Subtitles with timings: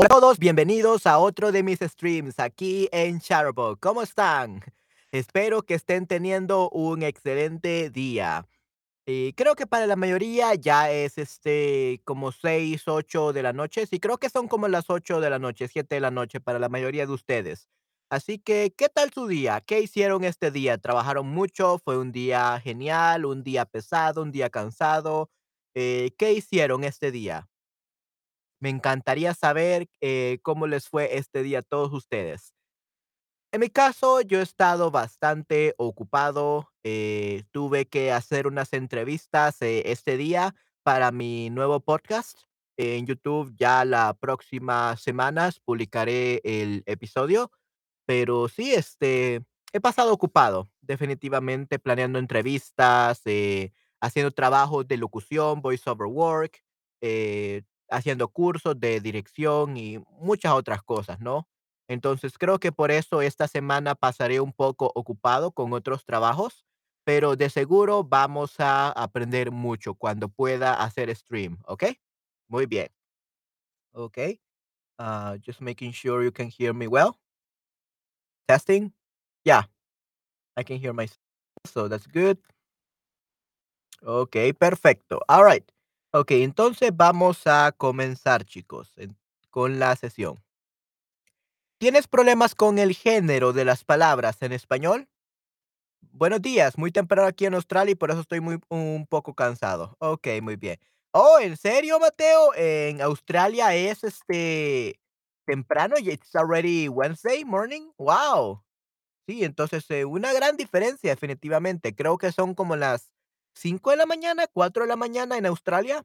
[0.00, 3.78] Hola a todos, bienvenidos a otro de mis streams aquí en Shutterbug.
[3.80, 4.62] ¿Cómo están?
[5.12, 8.48] Espero que estén teniendo un excelente día.
[9.04, 13.84] Y creo que para la mayoría ya es este como 6, 8 de la noche.
[13.84, 16.58] Sí, creo que son como las 8 de la noche, 7 de la noche para
[16.58, 17.68] la mayoría de ustedes.
[18.08, 19.60] Así que, ¿qué tal su día?
[19.60, 20.78] ¿Qué hicieron este día?
[20.78, 21.78] ¿Trabajaron mucho?
[21.78, 23.26] ¿Fue un día genial?
[23.26, 24.22] ¿Un día pesado?
[24.22, 25.28] ¿Un día cansado?
[25.74, 27.50] Eh, ¿qué hicieron este día?
[28.60, 32.54] Me encantaría saber, eh, cómo les fue este día a todos ustedes.
[33.52, 39.82] En mi caso, yo he estado bastante ocupado, eh, tuve que hacer unas entrevistas, eh,
[39.86, 42.38] este día para mi nuevo podcast
[42.76, 43.52] en YouTube.
[43.56, 47.50] Ya la próxima semanas publicaré el episodio,
[48.06, 53.22] pero sí, este, he pasado ocupado, definitivamente planeando entrevistas,
[54.00, 56.62] haciendo trabajos de locución, voice over work,
[57.90, 61.48] haciendo cursos de dirección y muchas otras cosas, ¿no?
[61.88, 66.64] Entonces, creo que por eso esta semana pasaré un poco ocupado con otros trabajos,
[67.04, 71.84] pero de seguro vamos a aprender mucho cuando pueda hacer stream, ¿ok?
[72.48, 72.88] Muy bien.
[73.94, 74.40] Okey,
[74.98, 77.18] ah, just making sure you can hear me well.
[78.48, 78.92] Testing.
[79.44, 79.62] Yeah,
[80.56, 81.18] I can hear myself,
[81.66, 82.38] so that's good.
[84.02, 85.20] Okey, perfecto.
[85.28, 85.64] All right.
[86.14, 89.16] Okey, entonces vamos a comenzar, chicos, en
[89.48, 90.42] con la sesión.
[91.80, 95.08] ¿Tienes problemas con el género de las palabras en español?
[96.12, 99.96] Buenos días, muy temprano aquí en Australia y por eso estoy muy un poco cansado.
[100.00, 100.78] Okey, muy bien.
[101.12, 102.54] Oh, ¿en serio, Mateo?
[102.56, 105.00] ¿En Australia es, este,
[105.46, 107.90] temprano y it's already Wednesday morning?
[107.98, 108.62] Guau.
[109.28, 111.94] Sí, entonces, eh, una gran diferencia, definitivamente.
[111.94, 113.10] Creo que son como las
[113.54, 116.04] 5 de la mañana, 4 de la mañana en Australia.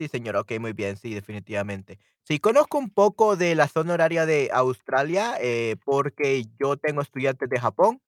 [0.00, 1.98] Sí, señor, okey, muy bien, sí, definitivamente.
[2.24, 7.48] Sí, conozco un poco de la zona horaria de Australia, eh, porque yo tengo estudiantes
[7.48, 8.00] de Japón.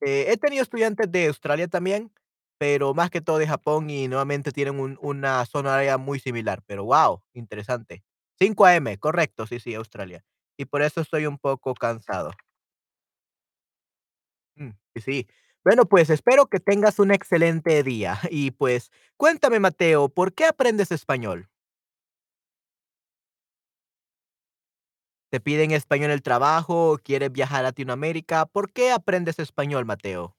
[0.00, 2.12] Eh, he tenido estudiantes de Australia también,
[2.58, 6.62] pero más que todo de Japón y nuevamente tienen un una zona horaria muy similar,
[6.66, 8.04] pero guau, interesante.
[8.40, 10.24] 5 AM, correcto, sí, sí, Australia.
[10.58, 12.32] Y por eso estoy un poco cansado.
[14.56, 15.26] Mm, y sí.
[15.64, 18.18] Bueno, pues espero que tengas un excelente día.
[18.30, 21.48] Y pues, cuéntame, Mateo, ¿por qué aprendes español?
[25.32, 28.46] ¿Te piden español en el trabajo quieres viajar a Latinoamérica?
[28.46, 30.34] ¿Por qué aprendes español, Mateo?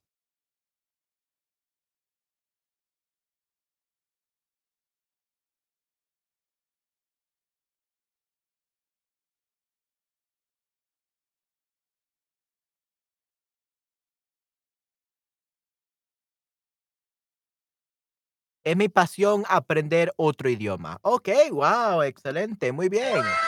[18.66, 21.00] Es mi pasión aprender otro idioma.
[21.02, 23.40] Okey, guau, excelente, muy bien.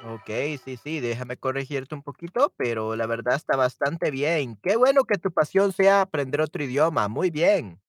[0.00, 4.56] Okey, sí, sí, déjame corregirte un poquito, pero la verdad está bastante bien.
[4.62, 7.80] Qué bueno que tu pasión sea aprender otro idioma, muy bien.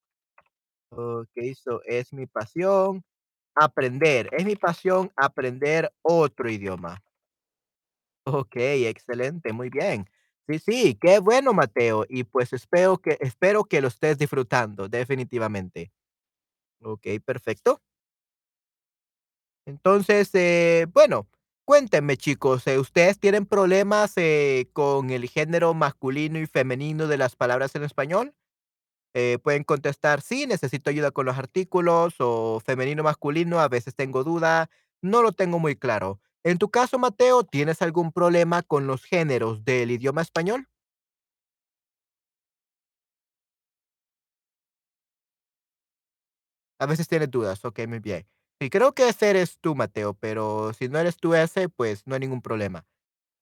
[0.92, 3.04] Okey, so es mi pasión
[3.54, 7.02] aprender, es mi pasión aprender otro idioma.
[8.26, 10.06] Okey, excelente, muy bien.
[10.50, 15.92] Sí, sí, qué bueno, Mateo, y pues espero que espero que lo estés disfrutando, definitivamente.
[16.82, 17.80] Okey, perfecto.
[19.66, 21.28] Entonces, eh, bueno,
[21.64, 27.36] cuéntenme, chicos, eh, ¿ustedes tienen problemas, eh, con el género masculino y femenino de las
[27.36, 28.34] palabras en español?
[29.14, 34.24] Eh, pueden contestar: "Sí, necesito ayuda con los artículos", o femenino, masculino, a veces tengo
[34.24, 34.70] duda,
[35.02, 36.20] no lo tengo muy claro.
[36.44, 40.68] En tu caso, Mateo, ¿tienes algún problema con los géneros del idioma español?
[46.78, 48.26] A veces tienes dudas, okey, muy bien.
[48.60, 52.14] Sí, creo que ese eres tú, Mateo, pero si no eres tú ese, pues no
[52.14, 52.84] hay ningún problema.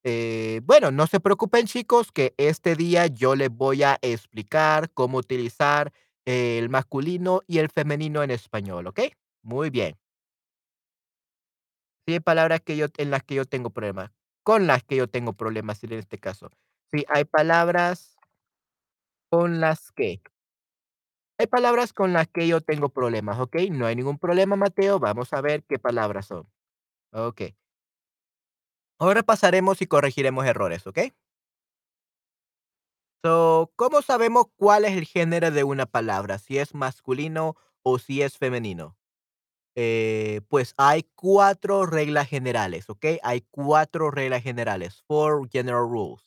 [0.05, 5.19] Eh, bueno, no se preocupen, chicos, que este día yo les voy a explicar cómo
[5.19, 5.93] utilizar
[6.27, 9.01] el masculino y el femenino en español, ¿ok?
[9.43, 9.97] Muy bien.
[12.09, 14.11] Hay palabras que yo en las que yo tengo problemas,
[14.43, 16.51] con las que yo tengo problemas en este caso.
[16.91, 18.17] Sí, hay palabras
[19.31, 20.23] con las que
[21.41, 23.57] hay palabras con las que yo tengo problemas, ¿ok?
[23.71, 26.49] No hay ningún problema, Mateo, vamos a ver qué palabras son.
[27.13, 27.57] Okey.
[29.01, 30.99] Ahora pasaremos y corregiremos errores, ¿ok?
[33.25, 36.39] So, ¿cómo sabemos cuál es el género de una palabra?
[36.39, 38.98] Si es masculino o si es femenino.
[39.81, 43.07] Eh, pues hay 4 reglas generales, ¿ok?
[43.23, 46.21] Hay 4 reglas generales, four general rules,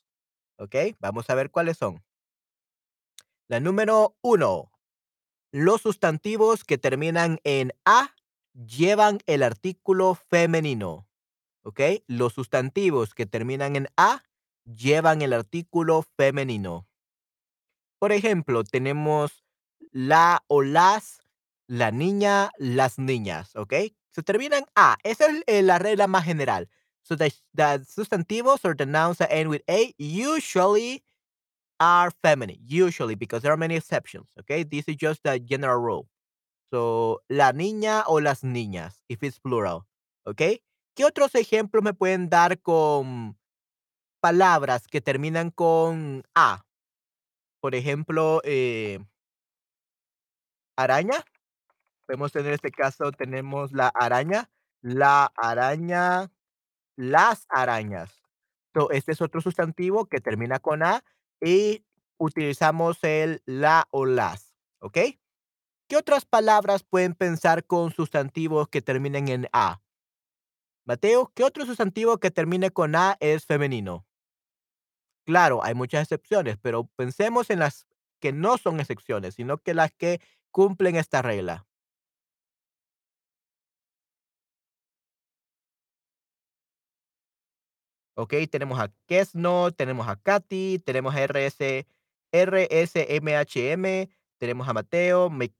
[0.57, 0.75] ¿ok?
[0.99, 2.03] Vamos a ver cuáles son.
[3.49, 4.71] La número 1,
[5.51, 8.15] los sustantivos que terminan en "a",
[8.53, 11.07] llevan el artículo femenino,
[11.63, 11.81] ¿ok?
[12.07, 14.23] Los sustantivos que terminan en a
[14.65, 16.85] llevan el artículo femenino.
[18.01, 19.43] Por ejemplo, tenemos
[19.91, 21.20] la o las,
[21.71, 23.73] la niña, las niñas, ¿ok?
[24.11, 24.97] Se terminan a.
[25.03, 26.67] Esa es eh, la regla más general.
[27.01, 31.01] So the, the substantivos or the nouns that end with a usually
[31.79, 32.59] are feminine.
[32.67, 34.63] Usually, because there are many exceptions, okay?
[34.63, 36.07] This is just the general rule.
[36.73, 39.87] So, la niña o las niñas, if it's plural,
[40.25, 40.59] ¿ok?
[40.93, 43.37] ¿Qué otros ejemplos me pueden dar con
[44.21, 46.65] palabras que terminan con a?
[47.61, 48.99] Por ejemplo, eh,
[50.75, 51.23] araña.
[52.11, 54.49] Podemos tener este caso, tenemos la araña,
[54.81, 56.29] la araña,
[56.97, 58.21] las arañas.
[58.73, 61.05] So, este es otro sustantivo que termina con a
[61.39, 61.85] y
[62.17, 64.97] utilizamos el la o las, ¿ok?
[65.87, 69.79] ¿Qué otras palabras pueden pensar con sustantivos que terminen en a?
[70.83, 74.05] Mateo, ¿qué otro sustantivo que termine con a es femenino?
[75.25, 77.87] Claro, hay muchas excepciones, pero pensemos en las
[78.19, 80.19] que no son excepciones, sino que las que
[80.51, 81.65] cumplen esta regla.
[88.15, 88.33] ¿Ok?
[88.51, 91.87] Tenemos a Kesno, tenemos a Katy, tenemos a RS,
[92.31, 94.09] RSMHM,
[94.39, 95.55] tenemos a Mateo, Mick-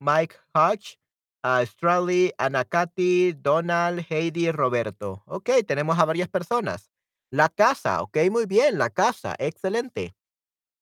[0.00, 0.98] Mike Hodge,
[1.42, 5.22] a Straley, Ana Katy, Donald, Heidi, Roberto.
[5.26, 6.90] Ok, tenemos a varias personas.
[7.30, 10.14] La casa, ok, muy bien, la casa, excelente.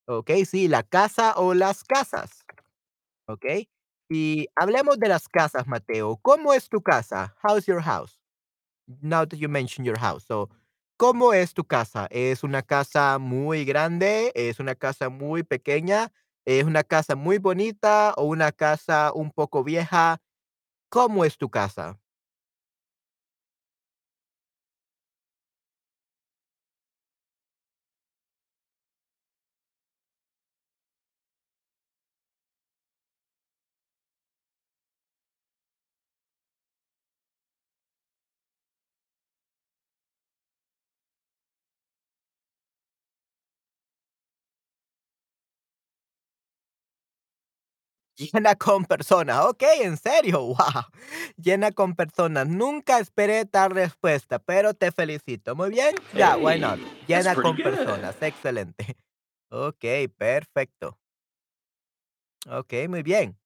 [0.07, 2.45] Ok, sí, la casa o las casas,
[3.27, 3.47] ok.
[4.11, 6.19] Y hablemos de las casas, Mateo.
[6.23, 7.37] ¿Cómo es tu casa?
[7.43, 8.20] How's your house?
[9.03, 10.25] Now that you mention your house.
[10.27, 10.49] So,
[10.99, 12.07] ¿cómo es tu casa?
[12.11, 14.33] ¿Es una casa muy grande?
[14.35, 16.13] ¿Es una casa muy pequeña?
[16.45, 20.19] ¿Es una casa muy bonita o una casa un poco vieja?
[20.91, 21.99] ¿Cómo es tu casa?
[48.21, 49.47] Llena con personas.
[49.47, 50.85] Ok, en serio, wow.
[51.39, 52.47] Llena con personas.
[52.47, 55.57] Nunca esperé tal respuesta, pero te felicito.
[55.57, 55.95] Muy bien.
[56.15, 56.79] Ya, why not?
[57.07, 57.63] Llena con good.
[57.63, 58.17] personas.
[58.21, 58.99] Excelente.
[59.49, 59.85] Ok,
[60.19, 60.99] perfecto.
[62.47, 63.39] Ok, muy bien.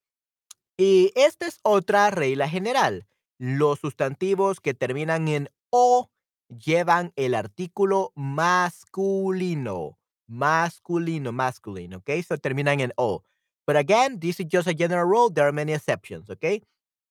[0.77, 3.07] Y esta es otra regla general.
[3.39, 6.11] Los sustantivos que terminan en o
[6.49, 9.99] llevan el artículo masculino.
[10.27, 12.11] Masculino, masculine, ¿ok?
[12.27, 13.23] So terminan en o.
[13.67, 15.31] But again, this is just a general rule.
[15.31, 16.63] There are many exceptions, ¿ok?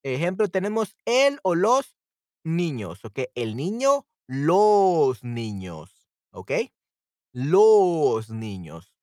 [0.03, 1.95] Ejemplo, tenemos el o los
[2.43, 3.19] niños, ¿ok?
[3.35, 5.91] El niño, los niños,
[6.31, 6.51] ¿ok?
[7.33, 8.93] Los niños.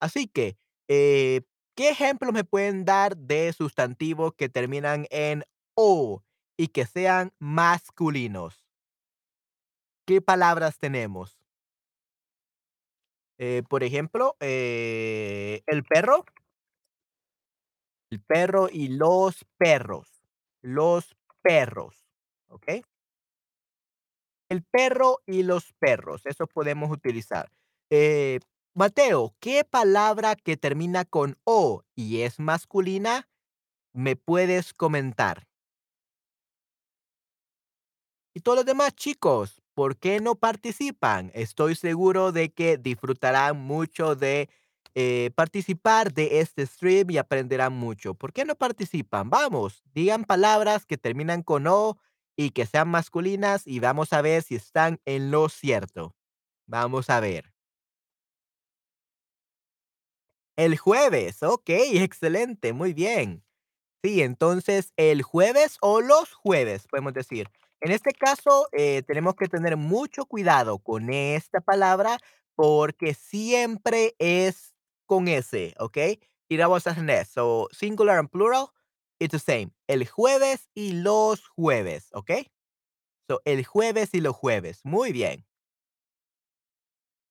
[0.00, 0.56] Así que,
[0.88, 1.42] eh,
[1.76, 6.22] ¿qué ejemplos me pueden dar de sustantivos que terminan en o
[6.58, 8.64] y que sean masculinos?
[10.06, 11.38] ¿Qué palabras tenemos?
[13.38, 16.24] Eh, por ejemplo, eh, el perro,
[18.10, 20.08] el perro y los perros,
[20.62, 22.06] los perros,
[22.48, 22.66] ¿ok?
[24.48, 27.50] El perro y los perros, eso podemos utilizar.
[27.90, 28.40] Eh,
[28.74, 33.28] Mateo, ¿qué palabra que termina con o y es masculina
[33.92, 35.46] me puedes comentar?
[38.34, 41.30] Y todos los demás chicos, ¿por qué no participan?
[41.34, 44.48] Estoy seguro de que disfrutarán mucho de
[44.94, 48.14] eh, participar de este stream y aprenderán mucho.
[48.14, 49.30] ¿Por qué no participan?
[49.30, 51.98] Vamos, digan palabras que terminan con O
[52.36, 56.14] y que sean masculinas y vamos a ver si están en lo cierto.
[56.66, 57.52] Vamos a ver.
[60.56, 63.44] El jueves, ok, excelente, muy bien.
[64.02, 67.48] Sí, entonces el jueves o los jueves, podemos decir.
[67.80, 72.18] En este caso, eh, tenemos que tener mucho cuidado con esta palabra
[72.56, 74.74] porque siempre es
[75.08, 75.98] con S, ¿ok?
[76.48, 77.32] Y la voz es S.
[77.32, 78.68] So, singular and plural,
[79.18, 79.72] it's the same.
[79.88, 82.30] El jueves y los jueves, ¿ok?
[83.26, 84.80] So, el jueves y los jueves.
[84.84, 85.44] Muy bien.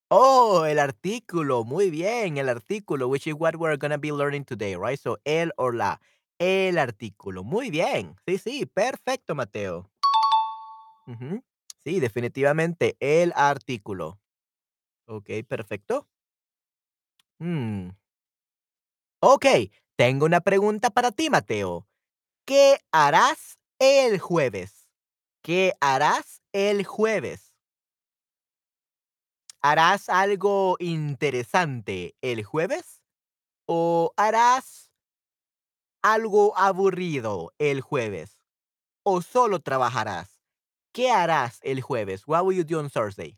[0.09, 4.75] Oh, el artículo, muy bien, el artículo, which is what we're gonna be learning today,
[4.75, 4.99] right?
[4.99, 5.99] So, el o la,
[6.39, 8.15] el artículo, muy bien.
[8.25, 9.91] Sí, sí, perfecto, Mateo.
[11.07, 11.43] Ujú.
[11.83, 14.19] Sí, definitivamente, el artículo.
[15.07, 16.07] Ok, perfecto.
[17.41, 17.89] Mm.
[19.21, 19.45] Ok,
[19.95, 21.87] tengo una pregunta para ti, Mateo.
[22.45, 24.89] ¿Qué harás el jueves?
[25.43, 27.53] ¿Qué harás el jueves?
[29.61, 33.01] ¿Harás algo interesante el jueves?
[33.67, 34.89] ¿O harás
[36.03, 38.37] algo aburrido el jueves?
[39.03, 40.41] ¿O solo trabajarás?
[40.93, 42.27] ¿Qué harás el jueves?
[42.27, 43.37] What will you do on Thursday?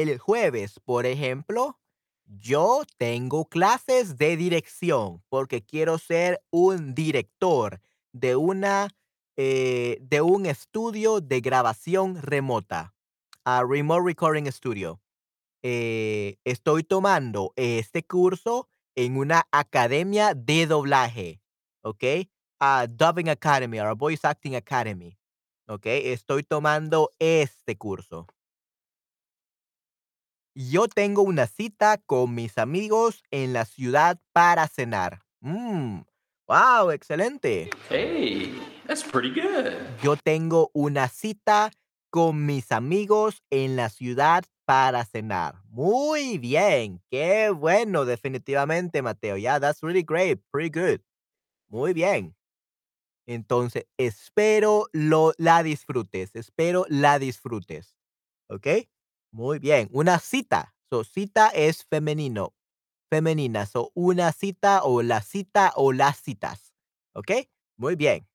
[0.00, 1.76] El jueves, por ejemplo,
[2.24, 7.80] yo tengo clases de dirección porque quiero ser un director
[8.12, 8.94] de una
[9.36, 12.94] eh, de un estudio de grabación remota,
[13.44, 15.00] a remote recording studio.
[15.64, 21.42] Eh, estoy tomando este curso en una academia de doblaje,
[21.82, 22.04] ¿ok?
[22.60, 25.18] A Dubbing Academy, or a Voice Acting Academy,
[25.66, 25.86] ¿ok?
[25.86, 28.28] Estoy tomando este curso.
[30.60, 35.20] Yo tengo una cita con mis amigos en la ciudad para cenar.
[35.38, 36.00] Mm,
[36.48, 37.70] wow, excelente.
[37.88, 39.74] Hey, that's pretty good.
[40.02, 41.70] Yo tengo una cita
[42.10, 45.62] con mis amigos en la ciudad para cenar.
[45.68, 49.36] Muy bien, qué bueno, definitivamente, Mateo.
[49.36, 51.00] Yeah, that's really great, pretty good.
[51.68, 52.34] Muy bien.
[53.28, 57.94] Entonces, espero lo, la disfrutes, espero la disfrutes.
[58.48, 58.88] ¿Ok?
[59.30, 59.88] Muy bien.
[59.92, 60.74] Una cita.
[60.90, 62.54] So, cita es femenino,
[63.10, 63.66] femenina.
[63.66, 66.72] So, una cita o la cita o las citas.
[67.14, 67.32] ¿Ok?
[67.76, 68.26] Muy bien.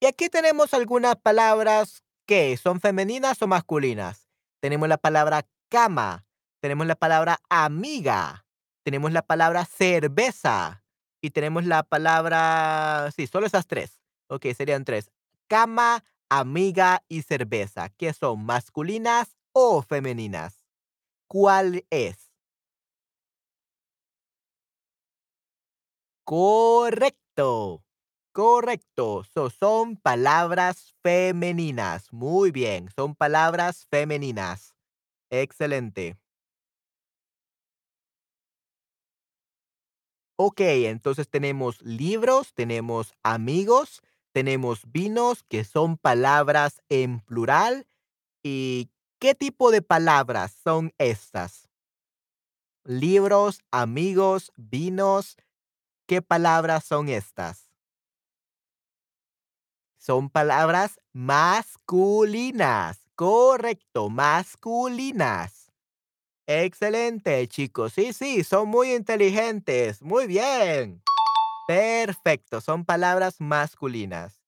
[0.00, 4.28] Y aquí tenemos algunas palabras que son femeninas o masculinas.
[4.60, 6.26] Tenemos la palabra cama,
[6.60, 8.46] tenemos la palabra amiga,
[8.82, 10.84] tenemos la palabra cerveza
[11.20, 14.00] y tenemos la palabra, sí, solo esas tres.
[14.28, 15.10] Ok, serían tres.
[15.48, 17.90] Cama, amiga y cerveza.
[17.90, 20.64] ¿Qué son masculinas o femeninas?
[21.28, 22.32] ¿Cuál es?
[26.26, 27.84] Correcto.
[28.32, 29.24] Correcto.
[29.24, 32.12] So, son palabras femeninas.
[32.12, 32.88] Muy bien.
[32.94, 34.74] Son palabras femeninas.
[35.30, 36.18] Excelente.
[40.38, 47.86] Ok, entonces tenemos libros, tenemos amigos, tenemos vinos, que son palabras en plural.
[48.42, 51.68] ¿Y qué tipo de palabras son estas?
[52.84, 55.36] Libros, amigos, vinos.
[56.06, 57.70] ¿Qué palabras son estas?
[59.98, 62.98] Son palabras masculinas.
[63.14, 65.70] Correcto, masculinas.
[66.46, 67.92] Excelente, chicos.
[67.92, 70.02] Sí, sí, son muy inteligentes.
[70.02, 71.02] Muy bien.
[71.66, 74.40] Perfecto, son palabras masculinas.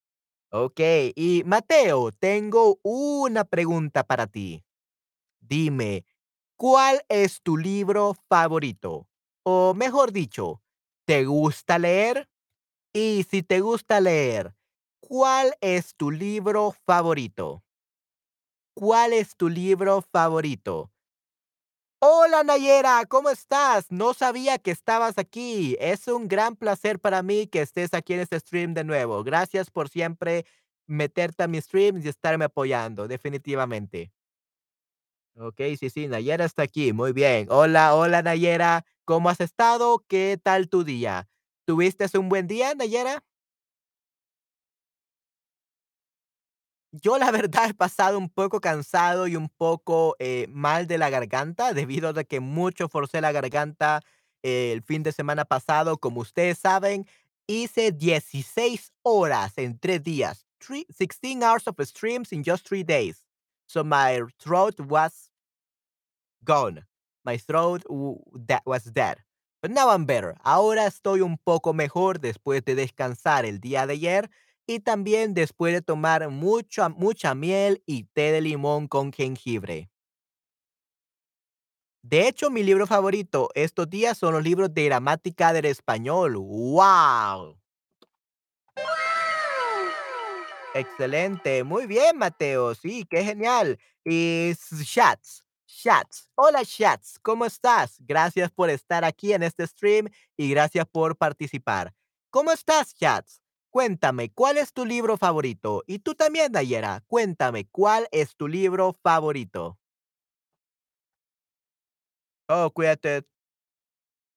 [0.51, 0.81] Ok,
[1.17, 4.65] y Mateo, tengo una pregunta para ti.
[5.41, 6.07] Dime,
[6.57, 9.09] ¿cuál es tu libro favorito?
[9.45, 10.63] O mejor dicho,
[11.07, 12.29] ¿te gusta leer?
[12.95, 14.55] Y si te gusta leer,
[15.01, 17.65] ¿cuál es tu libro favorito?
[18.75, 20.91] ¿Cuál es tu libro favorito?
[22.05, 23.93] Hola Nayera, ¿cómo estás?
[23.93, 25.77] No sabía que estabas aquí.
[25.79, 29.23] Es un gran placer para mí que estés aquí en este stream de nuevo.
[29.23, 30.45] Gracias por siempre
[30.89, 34.13] meterte a mis streams y estarme apoyando, definitivamente.
[35.37, 36.93] Ok, sí, sí, Nayera está aquí.
[36.93, 37.47] Muy bien.
[37.51, 38.85] Hola, hola Nayera.
[39.05, 40.05] ¿Cómo has estado?
[40.09, 41.29] ¿Qué tal tu día?
[41.67, 43.23] ¿Tuviste un buen día, Nayera?
[46.93, 51.09] Yo la verdad he pasado un poco cansado y un poco eh, mal de la
[51.09, 54.03] garganta debido a que mucho forcé la garganta
[54.43, 55.97] eh, el fin de semana pasado.
[55.97, 57.07] Como ustedes saben,
[57.47, 60.47] hice 16 horas en tres días.
[60.59, 63.25] Three, 16 hours of streams in just three days.
[63.67, 65.31] So my throat was
[66.45, 66.85] gone.
[67.25, 67.83] My throat
[68.47, 69.17] that was dead.
[69.63, 70.35] But now I'm better.
[70.45, 74.31] Ahora estoy un poco mejor después de descansar el día de ayer
[74.75, 79.91] y también después de tomar mucha, mucha miel y té de limón con jengibre.
[82.03, 86.37] De hecho, mi libro favorito estos días son los libros de gramática del español.
[86.37, 87.57] ¡Wow!
[90.75, 91.63] Excelente.
[91.65, 92.75] Muy bien, Mateo.
[92.75, 93.79] Sí, qué genial.
[94.05, 94.53] Y
[94.85, 95.45] Chats.
[95.67, 96.29] Chats.
[96.35, 97.19] Hola, Chats.
[97.21, 97.97] ¿Cómo estás?
[98.01, 101.95] Gracias por estar aquí en este stream y gracias por participar.
[102.31, 103.42] ¿Cómo estás, Chats?
[103.73, 105.83] Cuéntame, ¿cuál es tu libro favorito?
[105.87, 109.79] Y tú también, Dayera, cuéntame, ¿cuál es tu libro favorito?
[112.49, 113.25] Oh, cuídate.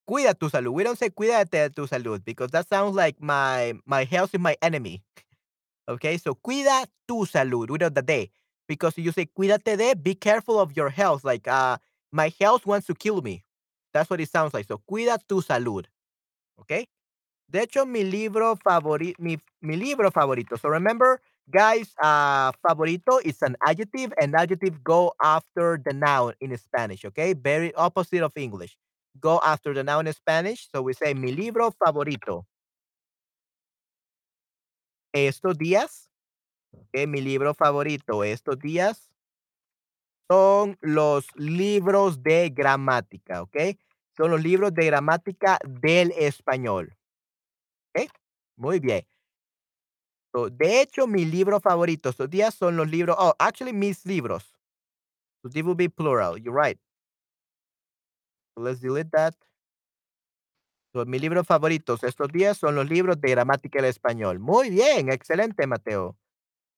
[0.06, 0.72] Cuida tu salud.
[0.72, 4.40] We don't say cuídate de tu salud because that sounds like my my health is
[4.40, 5.02] my enemy.
[5.88, 7.70] Okay, so cuida tu salud.
[7.70, 8.30] We don't the day
[8.68, 11.24] because you say cuídate de, be careful of your health.
[11.24, 11.78] Like uh,
[12.12, 13.44] my health wants to kill me.
[13.92, 14.66] That's what it sounds like.
[14.68, 15.86] So, cuida tu salud,
[16.58, 16.86] ¿okey?
[17.48, 20.56] De hecho, mi libro favori mi mi libro favorito.
[20.56, 26.56] So, remember, guys, uh, favorito is an adjective, and adjective go after the noun in
[26.58, 27.34] Spanish, okay?
[27.34, 28.76] Very opposite of English.
[29.20, 32.46] Go after the noun in Spanish, so we say mi libro favorito.
[35.14, 36.10] Estos días,
[36.72, 39.10] okey, mi libro favorito estos días
[40.28, 43.78] son los libros de gramática, ¿okey?
[44.16, 46.96] Son los libros de gramática del español.
[48.56, 49.06] Muy bien.
[50.34, 54.44] So, de hecho, mi libro favorito estos días son los libros oh, actually, mis libros.
[55.42, 56.78] So, it will be plural, you're right.
[58.56, 59.34] Let's delete that.
[60.94, 64.38] So, mis libros favoritos estos días son los libros de gramática del español.
[64.38, 66.16] Muy bien, excelente, Mateo.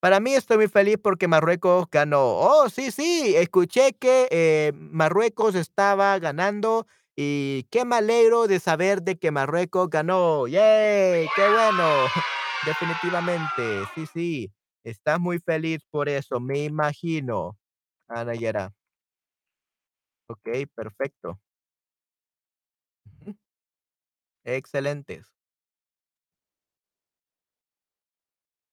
[0.01, 2.21] Para mí estoy muy feliz porque Marruecos ganó.
[2.39, 6.87] Oh, sí, sí, escuché que, eh, Marruecos estaba ganando
[7.21, 10.47] y qué me alegro de saber de que Marruecos ganó.
[10.47, 12.11] Yay, qué bueno.
[12.63, 14.53] Definitivamente, sí, sí.
[14.85, 17.59] Estás muy feliz por eso, me imagino,
[18.09, 18.75] ah, Nayera.
[20.29, 21.39] Okey, perfecto.
[23.07, 23.35] Ujú.
[24.45, 25.29] Excelentes.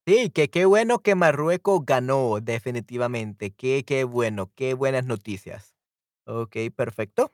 [0.08, 3.52] Sí, que qué bueno que Marruecos ganó, definitivamente.
[3.56, 5.76] Qué qué bueno, qué buenas noticias.
[6.26, 7.34] Okey, perfecto.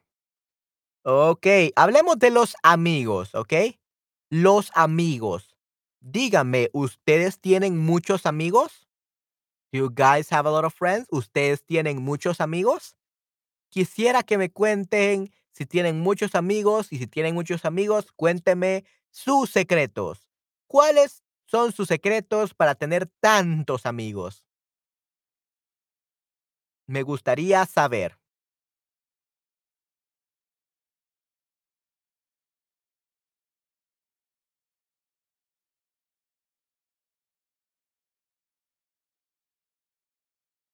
[1.06, 3.80] Okey, hablemos de los amigos, ¿okey?
[4.30, 5.56] Los amigos.
[6.00, 8.88] Díganme, ¿ustedes tienen muchos amigos?
[9.72, 11.08] You guys have a lot of friends.
[11.12, 12.96] ¿Ustedes tienen muchos amigos?
[13.70, 19.52] Quisiera que me cuenten si tienen muchos amigos, y si tienen muchos amigos, cuéntenme sus
[19.52, 20.28] secretos.
[20.68, 24.42] ¿Cuáles son sus secretos para tener tantos amigos?
[26.88, 28.18] Me gustaría saber.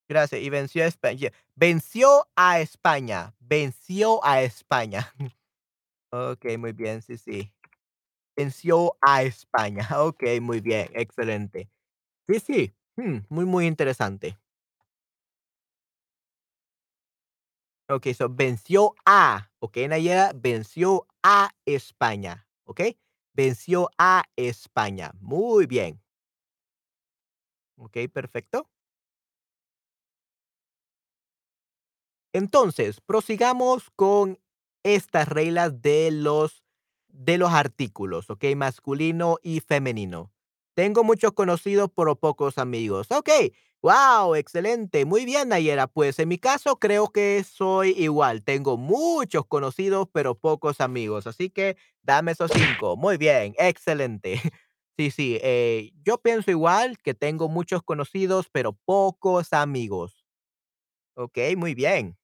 [0.09, 5.13] Gracias, y venció a España venció a España, venció a España.
[6.11, 7.51] Okey, muy bien, sí, sí.
[8.37, 9.87] Venció a España.
[9.99, 11.69] Okey, muy bien, excelente.
[12.29, 14.37] Sí, sí, mm, muy, muy interesante.
[17.89, 22.99] Okey, so venció a, okey, Nayera, venció a España, ¿okey?
[23.33, 25.11] Venció a España.
[25.21, 26.01] Muy bien.
[27.77, 28.67] Okey, perfecto.
[32.37, 34.39] Entonces, prosigamos con
[34.83, 36.63] estas reglas de los
[37.09, 38.55] de los artículos, ¿okey?
[38.55, 40.31] Masculino y femenino.
[40.75, 43.09] Tengo muchos conocidos, pero pocos amigos.
[43.11, 45.03] Okey, guau, excelente.
[45.05, 45.87] Muy bien, Nayera.
[45.87, 48.43] Pues, en mi caso, creo que soy igual.
[48.43, 51.25] Tengo muchos conocidos, pero pocos amigos.
[51.25, 52.95] Así que dame esos 5.
[52.97, 54.39] Muy bien, excelente.
[54.99, 60.25] Sí, sí, eh, yo pienso igual, que tengo muchos conocidos, pero pocos amigos.
[61.15, 62.17] Okey, muy bien.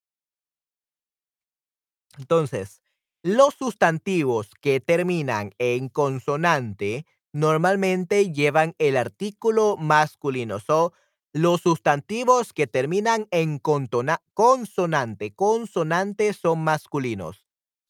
[2.17, 2.81] Entonces,
[3.23, 10.59] los sustantivos que terminan en consonante normalmente llevan el artículo masculino.
[10.59, 10.93] So,
[11.33, 17.45] los sustantivos que terminan en consonante consonante son masculinos.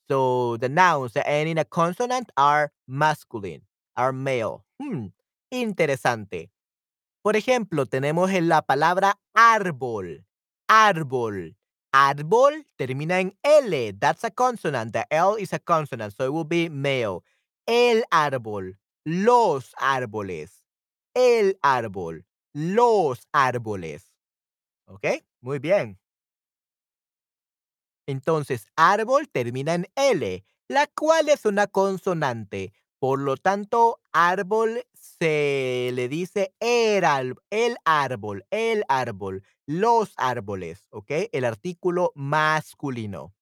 [0.07, 3.63] So, the nouns that in a consonant are masculine,
[3.95, 4.63] are male.
[4.79, 5.07] Mm,
[5.49, 6.51] interesante.
[7.21, 10.25] Por ejemplo, tenemos en la palabra árbol,
[10.67, 11.55] árbol.
[11.93, 14.93] Árbol termina en L, that's a consonant.
[14.93, 17.23] The L is a consonant, so it will be male.
[17.67, 20.63] El árbol, los árboles,
[21.15, 24.11] el árbol, los árboles.
[24.87, 25.23] ¿Okey?
[25.41, 25.97] Muy bien.
[28.07, 32.73] Entonces, árbol termina en L, la cual es una consonante.
[32.99, 34.85] Por lo tanto, árbol
[35.19, 41.29] se le dice eral el árbol, el árbol, los árboles, ¿okey?
[41.33, 43.33] El artículo masculino.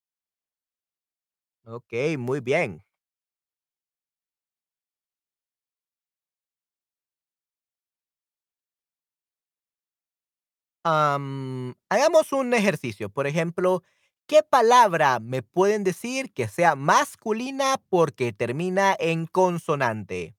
[1.65, 2.84] Okey, muy bien.
[10.84, 13.10] Am, hagamos un ejercicio.
[13.10, 13.84] Por ejemplo,
[14.28, 20.36] ¿qué palabra me pueden decir que sea masculina porque termina en consonante?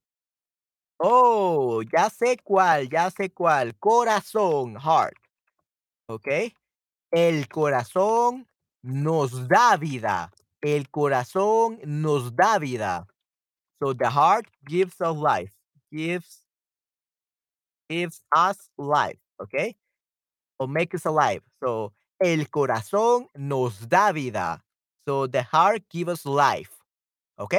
[1.05, 3.75] Oh, ya sé cuál, ya sé cuál.
[3.79, 5.17] Corazón, heart.
[6.09, 6.55] ¿Okey?
[7.12, 8.49] El corazón
[8.83, 10.33] nos da vida.
[10.62, 13.07] El corazón nos da vida.
[13.81, 15.53] So, the heart gives us life,
[15.93, 16.45] gives
[17.91, 19.77] gives us life, ¿okey?
[20.61, 21.43] O make us alive.
[21.62, 24.62] So, el corazón nos da vida.
[25.09, 26.71] So, the heart gives us life,
[27.38, 27.55] ¿ok?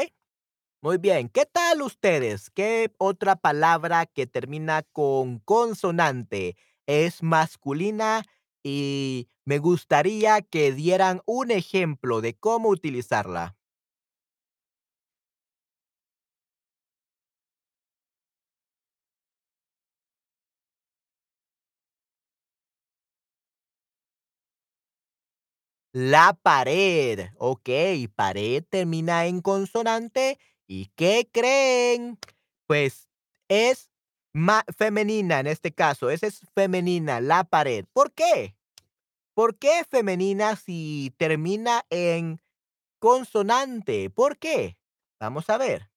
[0.84, 2.50] Muy bien, ¿qué tal ustedes?
[2.50, 8.24] ¿Qué otra palabra que termina con consonante es masculina?
[8.64, 13.56] Y me gustaría que dieran un ejemplo de cómo utilizarla.
[25.94, 27.30] La pared.
[27.38, 27.70] Ok,
[28.16, 30.40] pared termina en consonante.
[30.74, 32.18] ¿Y qué creen?
[32.66, 33.08] Pues
[33.48, 33.92] es
[34.76, 36.10] femenina en este caso.
[36.10, 37.86] Esa es femenina, la pared.
[37.94, 38.56] ¿Por qué?
[39.36, 42.42] ¿Por qué femenina si termina en
[42.98, 44.10] consonante?
[44.10, 44.76] ¿Por qué?
[45.20, 45.92] Vamos a ver.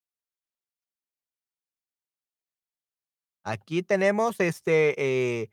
[3.45, 5.53] Aquí tenemos este eh,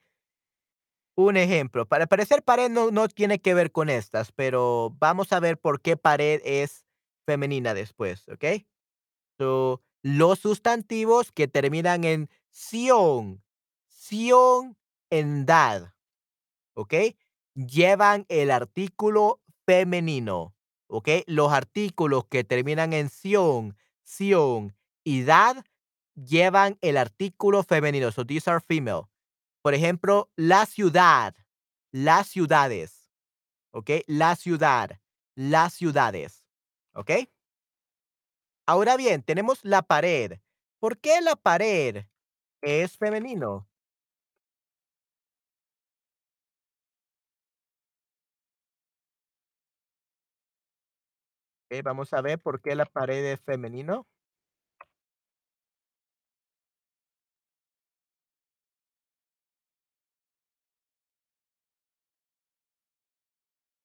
[1.15, 1.86] un ejemplo.
[1.86, 5.79] Para parecer pared no, no tiene que ver con estas, pero vamos a ver por
[5.79, 6.86] qué pared es
[7.25, 8.65] femenina después, ¿ok?
[9.38, 13.43] So, los sustantivos que terminan en ción,
[13.88, 14.78] ción,
[15.10, 15.93] en dad,
[16.76, 16.93] ¿ok?
[17.56, 20.56] Llevan el artículo femenino,
[20.88, 21.10] ¿ok?
[21.28, 25.65] Los artículos que terminan en ción, ción y dad
[26.15, 28.12] llevan el artículo femenino.
[28.12, 29.04] So these are female.
[29.62, 31.36] Por ejemplo, la ciudad,
[31.91, 33.10] las ciudades,
[33.72, 33.91] ¿ok?
[34.08, 35.00] La ciudad,
[35.36, 36.46] las ciudades,
[36.93, 37.12] ¿ok?
[38.67, 40.39] Ahora bien, tenemos la pared.
[40.80, 42.06] ¿Por qué la pared
[42.62, 43.67] es femenino?
[51.84, 54.08] Vamos a ver por qué la pared es femenino.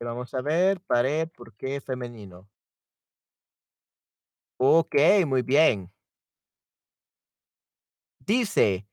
[0.01, 2.49] Vamos a ver, pared, ¿por qué es femenino?
[4.61, 5.90] Okey, muy bien.
[8.25, 8.87] Dice,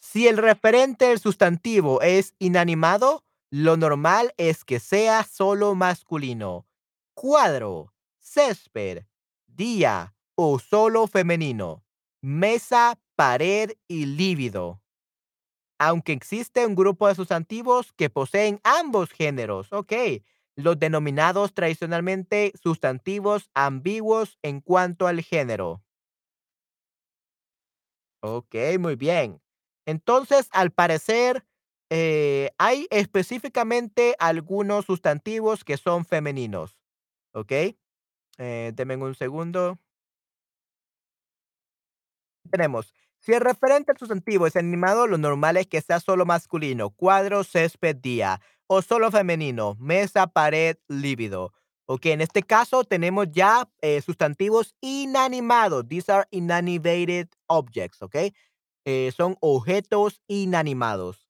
[0.00, 6.66] si el referente del sustantivo es inanimado, lo normal es que sea solo masculino.
[7.14, 9.04] Cuadro, césped,
[9.46, 11.84] día o solo femenino.
[12.20, 14.82] Mesa, pared y lívido.
[15.78, 19.92] Aunque existe un grupo de sustantivos que poseen ambos géneros, ok,
[20.56, 25.82] los denominados tradicionalmente sustantivos ambiguos en cuanto al género.
[28.22, 29.40] Ok, muy bien.
[29.86, 31.44] Entonces, al parecer,
[31.90, 36.78] eh, hay específicamente algunos sustantivos que son femeninos.
[37.32, 37.52] Ok,
[38.38, 39.78] eh, un segundo.
[42.50, 46.90] Tenemos, si el referente al sustantivo es animado, lo normal es que sea solo masculino,
[46.90, 51.52] cuadro, césped, día, o solo femenino, mesa, pared, lívido.
[51.88, 55.86] Ok, en este caso tenemos ya eh, sustantivos inanimados.
[55.88, 58.16] These are inanimated objects, ok.
[58.84, 61.28] Eh, son objetos inanimados.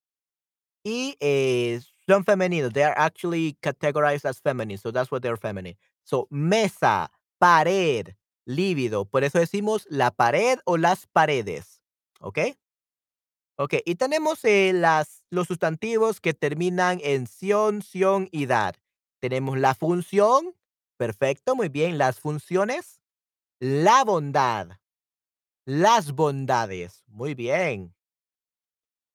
[0.82, 2.72] Y eh, son femeninos.
[2.72, 4.78] They are actually categorized as feminine.
[4.78, 5.76] So that's what they're feminine.
[6.04, 9.04] So, mesa, pared, lívido.
[9.04, 11.80] Por eso decimos la pared o las paredes.
[12.20, 12.38] ¿Ok?
[13.56, 13.74] Ok.
[13.84, 18.76] Y tenemos eh, las, los sustantivos que terminan en sion, sion y dar.
[19.20, 20.54] Tenemos la función.
[20.96, 21.56] Perfecto.
[21.56, 21.98] Muy bien.
[21.98, 23.00] Las funciones.
[23.58, 24.78] La bondad.
[25.64, 27.02] Las bondades.
[27.06, 27.94] Muy bien.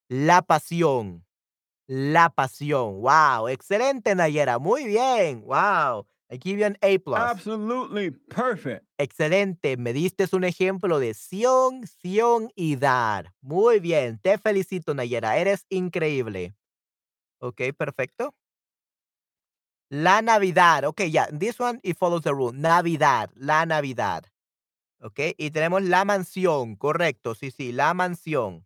[0.10, 1.26] La pasión.
[1.88, 3.02] La pasión.
[3.02, 4.60] Wow, excelente, Nayera.
[4.60, 5.42] Muy bien.
[5.44, 6.08] Wow.
[6.32, 7.20] I give you an A plus.
[7.20, 8.86] Absolutely perfect.
[8.98, 9.76] Excelente.
[9.76, 13.34] Me diste un ejemplo de sion, sion y dar.
[13.42, 14.18] Muy bien.
[14.18, 15.38] Te felicito, Nayera.
[15.38, 16.56] Eres increíble.
[17.40, 18.34] Ok, perfecto.
[19.90, 20.86] La Navidad.
[20.86, 21.28] Ok, ya.
[21.28, 22.54] This one, it follows the rule.
[22.58, 23.30] Navidad.
[23.36, 24.24] La Navidad.
[25.02, 26.78] Ok, y tenemos la mansión.
[26.78, 27.36] Correcto.
[27.36, 28.66] Sí, sí, la mansión.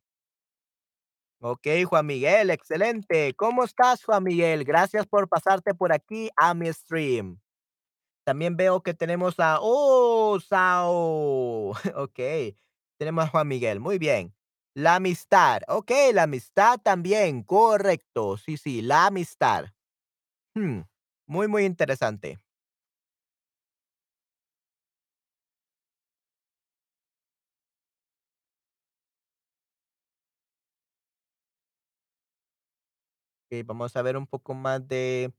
[1.40, 3.34] Ok, Juan Miguel, excelente.
[3.36, 4.64] ¿Cómo estás, Juan Miguel?
[4.64, 7.40] Gracias por pasarte por aquí a mi stream.
[8.26, 11.74] También veo que tenemos a ¡Oh, Sao!
[11.96, 12.20] Ok,
[12.98, 14.34] tenemos a Juan Miguel, muy bien.
[14.76, 18.38] La amistad, ok, la amistad también, correcto.
[18.38, 19.66] Sí, sí, la amistad.
[20.56, 20.82] Hmm,
[21.28, 22.40] muy, muy interesante.
[33.52, 35.32] Ok, vamos a ver un poco más de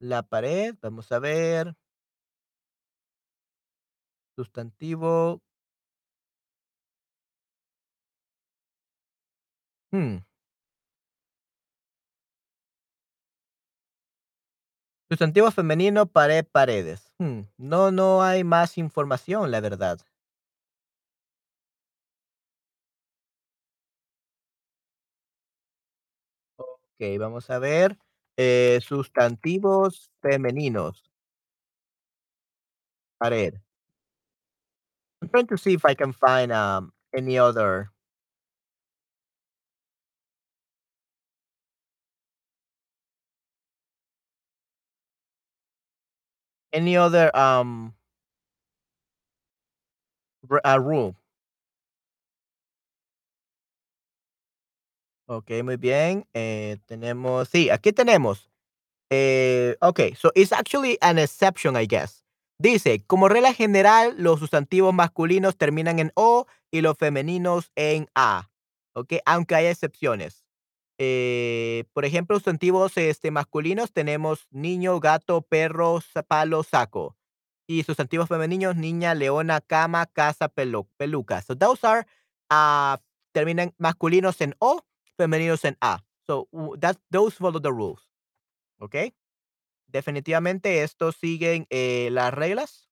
[0.00, 0.74] la pared.
[0.82, 1.74] Vamos a ver.
[4.36, 5.40] Sustantivo.
[9.92, 10.18] Hmm.
[15.08, 17.12] Sustantivo femenino, pared, paredes.
[17.18, 19.98] Hmm, no, no hay más información, la verdad.
[26.58, 27.96] Ok, vamos a ver.
[28.36, 31.02] Eh, sustantivos femeninos,
[33.18, 33.60] pared.
[35.22, 37.90] I'm trying to see if I can find um, any other.
[46.72, 47.94] Any other um
[50.64, 51.14] uh, rule.
[55.28, 56.26] Ok, muy bien.
[56.34, 58.48] eh, tenemos, sí, aquí tenemos.
[59.10, 62.24] Eh, ok, so it's actually an exception, I guess.
[62.58, 68.50] Dice, como regla general, los sustantivos masculinos terminan en O y los femeninos en A.
[68.94, 70.44] Ok, aunque hay excepciones.
[70.98, 77.16] Eh, por ejemplo, sustantivos este, masculinos tenemos niño, gato, perro, palo, saco.
[77.68, 81.42] Y sustantivos femeninos, niña, leona, cama, casa, pelu- peluca.
[81.42, 82.06] So those are,
[82.50, 82.98] uh,
[83.32, 84.82] terminan masculinos en O,
[85.16, 86.04] femeninos en A.
[86.26, 86.48] So
[86.80, 88.10] that, those follow the rules.
[88.78, 88.96] ¿Ok?
[89.86, 92.90] Definitivamente estos siguen eh, las reglas.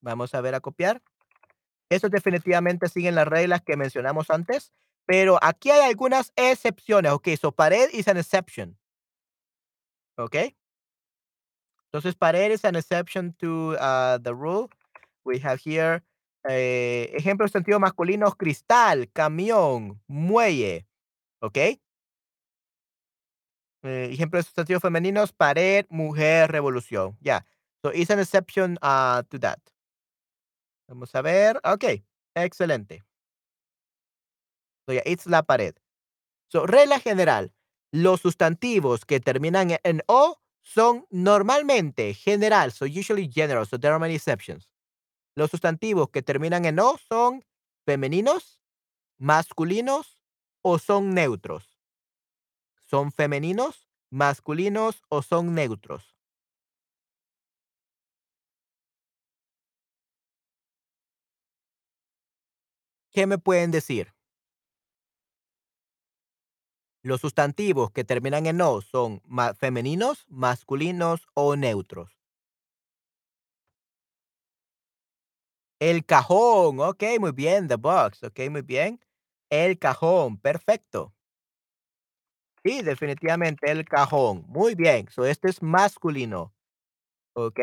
[0.00, 1.02] Vamos a ver a copiar.
[1.88, 4.72] Estos definitivamente siguen las reglas que mencionamos antes,
[5.06, 7.12] pero aquí hay algunas excepciones.
[7.12, 8.78] Ok, so pared is an exception.
[10.16, 10.36] Ok,
[11.92, 14.70] entonces pared is an exception to uh, the rule.
[15.24, 16.02] We have here
[16.48, 20.86] eh, ejemplos sustantivos masculinos: cristal, camión, muelle.
[21.40, 21.56] Ok,
[23.82, 27.16] eh, ejemplos sustantivos femeninos: pared, mujer, revolución.
[27.22, 27.44] Yeah,
[27.82, 29.58] so it's an exception uh, to that.
[30.88, 31.60] Vamos a ver.
[31.64, 33.02] Ok, excelente.
[34.86, 35.74] So yeah, it's la pared.
[36.48, 37.52] So, regla general.
[37.92, 44.00] Los sustantivos que terminan en O son normalmente general, so usually general, so there are
[44.00, 44.68] many exceptions.
[45.34, 47.44] Los sustantivos que terminan en O son
[47.86, 48.60] femeninos,
[49.18, 50.18] masculinos
[50.62, 51.78] o son neutros.
[52.76, 56.14] Son femeninos, masculinos o son neutros.
[63.10, 64.14] ¿Qué me pueden decir?
[67.02, 69.22] Los sustantivos que terminan en O son
[69.58, 72.21] femeninos, masculinos o neutros.
[75.82, 79.00] El cajón, ok, muy bien, the box, ok, muy bien.
[79.50, 81.12] El cajón, perfecto.
[82.64, 85.08] Sí, definitivamente el cajón, muy bien.
[85.10, 86.54] So, este es masculino,
[87.34, 87.60] ok.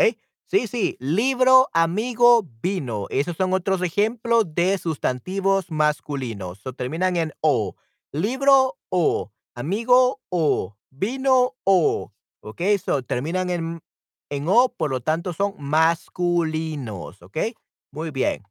[0.47, 3.08] Sí, sí, libro, amigo, vino.
[3.10, 6.60] Esos son otros ejemplos de sustantivos masculinos.
[6.60, 7.75] So, terminan en O.
[8.13, 9.32] Libro, O.
[9.55, 10.77] Amigo, O.
[10.91, 12.13] Vino, O.
[12.41, 13.82] Ok, so terminan en,
[14.29, 17.38] en O, por lo tanto son masculinos, ok.
[17.91, 18.43] Muy bien.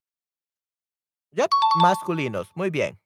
[1.32, 1.50] Yep,
[1.82, 2.48] masculinos.
[2.54, 2.98] Muy bien.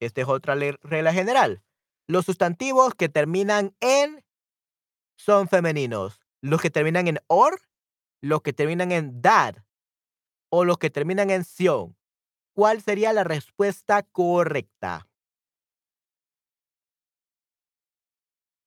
[0.00, 1.62] Esta es otra regla general.
[2.06, 4.24] Los sustantivos que terminan en
[5.16, 6.20] son femeninos.
[6.40, 7.60] Los que terminan en or,
[8.22, 9.56] los que terminan en dad
[10.50, 11.96] o los que terminan en sion.
[12.54, 15.08] ¿Cuál sería la respuesta correcta?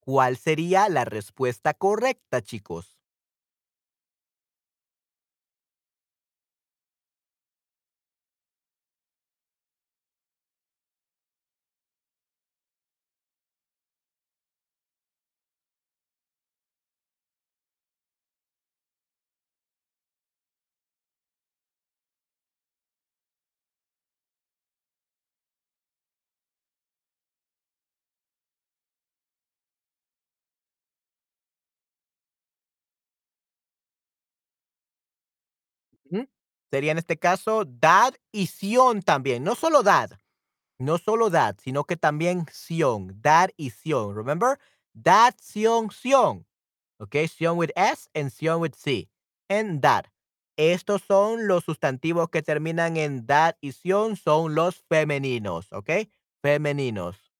[0.04, 3.01] ¿Cuál sería la respuesta correcta, chicos?
[36.72, 39.44] Sería en este caso dad y sion también.
[39.44, 40.12] No solo dad,
[40.80, 43.22] no solo that, sino que también sion.
[43.22, 44.16] Dad y sion.
[44.16, 44.58] Remember?
[44.94, 46.46] Dad, sion, sion.
[47.00, 49.10] Okay, Sion with S and Sion with C.
[49.50, 50.06] En that.
[50.56, 56.08] Estos son los sustantivos que terminan en that y sion, son los femeninos, ¿ok?
[56.44, 57.31] Femeninos.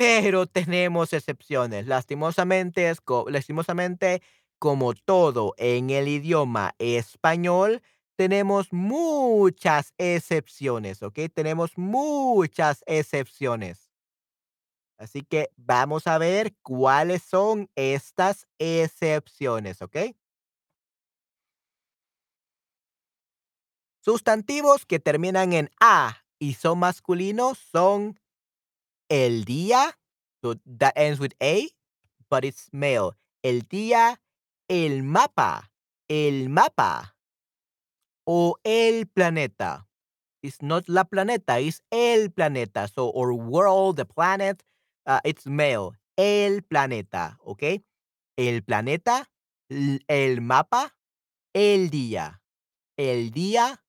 [0.00, 1.86] Pero tenemos excepciones.
[1.86, 2.92] Lastimosamente,
[3.28, 4.22] lastimosamente,
[4.58, 7.80] como todo en el idioma español,
[8.16, 11.18] tenemos muchas excepciones, ¿ok?
[11.32, 13.90] Tenemos muchas excepciones.
[14.98, 19.96] Así que vamos a ver cuáles son estas excepciones, ¿ok?
[24.00, 28.20] Sustantivos que terminan en A y son masculinos son
[29.08, 29.92] el día,
[30.42, 31.68] so that ends with A,
[32.30, 33.12] but it's male.
[33.42, 34.16] El día,
[34.68, 35.70] el mapa,
[36.08, 37.14] el mapa
[38.26, 39.86] o el planeta.
[40.42, 42.88] It's not la planeta, it's el planeta.
[42.92, 44.62] So, or world, the planet,
[45.06, 45.96] uh, it's male.
[46.16, 47.82] El planeta, ¿ok?
[48.36, 49.26] El planeta,
[49.70, 50.92] el mapa,
[51.54, 52.40] el día.
[52.96, 53.82] El día,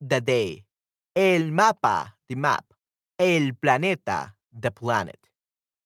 [0.00, 0.66] the day.
[1.14, 2.75] El mapa, the map.
[3.18, 5.18] El planeta, the planet.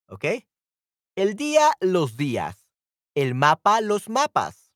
[0.08, 0.24] ¿Ok?
[1.16, 2.66] El día, los días.
[3.14, 4.72] El mapa, los mapas.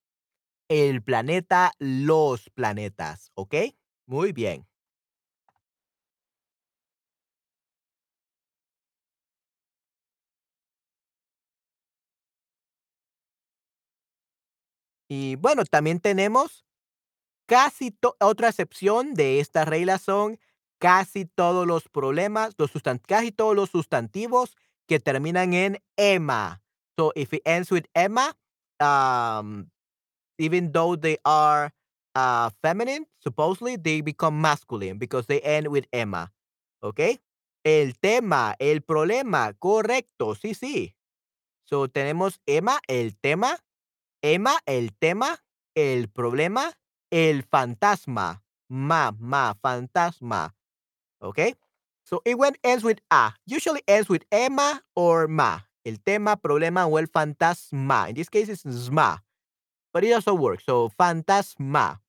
[0.68, 3.32] El planeta, los planetas.
[3.34, 3.54] ¿Ok?
[4.06, 4.66] Muy bien.
[15.08, 16.64] Y bueno, también tenemos
[17.46, 20.38] casi otra excepción de esta regla son
[20.78, 22.70] casi todos los problemas, los
[23.06, 24.56] casi todos los sustantivos
[24.86, 26.62] que terminan en ema.
[26.96, 28.36] So if it ends with ema,
[28.80, 29.70] um,
[30.38, 31.72] even though they are
[32.14, 36.32] uh, feminine, supposedly they become masculine because they end with ema.
[36.80, 37.20] ¿Ok?
[37.64, 40.94] El tema, el problema, correcto, sí, sí.
[41.64, 43.58] So tenemos ema, el tema,
[44.26, 46.72] Emma, el tema, el problema,
[47.10, 48.42] el fantasma.
[48.70, 50.54] Ma, ma, fantasma.
[51.24, 51.54] Okay?
[52.04, 53.32] So it ends with a.
[53.46, 55.60] Usually ends with Emma or ma.
[55.84, 58.08] El tema, problema o el fantasma.
[58.08, 59.18] In this case it's sma.
[59.92, 60.64] But it also works.
[60.64, 62.00] So fantasma.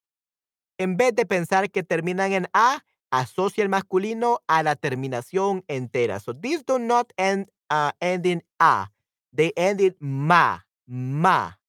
[0.77, 6.19] En vez de pensar que terminan en a, asocia el masculino a la terminación entera.
[6.19, 8.87] So these do not end uh, end in a.
[9.31, 11.59] They end in ma, ma,